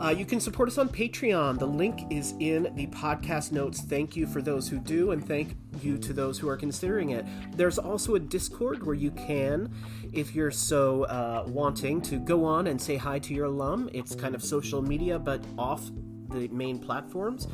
[0.00, 1.58] uh, you can support us on Patreon.
[1.58, 3.80] The link is in the podcast notes.
[3.80, 7.24] Thank you for those who do, and thank you to those who are considering it.
[7.56, 9.72] There's also a Discord where you can,
[10.12, 13.88] if you're so uh, wanting, to go on and say hi to your alum.
[13.92, 15.90] It's kind of social media, but off
[16.28, 17.46] the main platforms.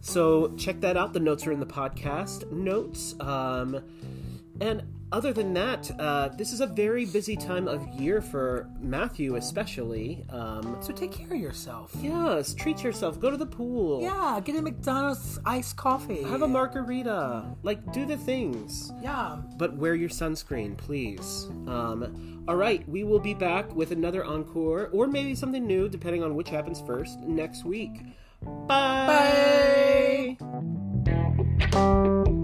[0.00, 1.12] So check that out.
[1.12, 3.14] The notes are in the podcast notes.
[3.20, 3.82] Um,
[4.60, 4.82] and
[5.12, 10.24] other than that, uh, this is a very busy time of year for Matthew, especially.
[10.30, 11.92] Um, So take care of yourself.
[12.00, 13.18] yes, treat yourself.
[13.20, 14.02] Go to the pool.
[14.02, 16.22] Yeah, get a McDonald's iced coffee.
[16.22, 17.44] Have a margarita.
[17.62, 18.92] Like, do the things.
[19.02, 19.38] Yeah.
[19.58, 21.46] But wear your sunscreen, please.
[21.66, 26.22] Um, all right, we will be back with another encore, or maybe something new, depending
[26.22, 28.00] on which happens first, next week.
[28.66, 30.36] Bye.
[31.70, 32.36] Bye.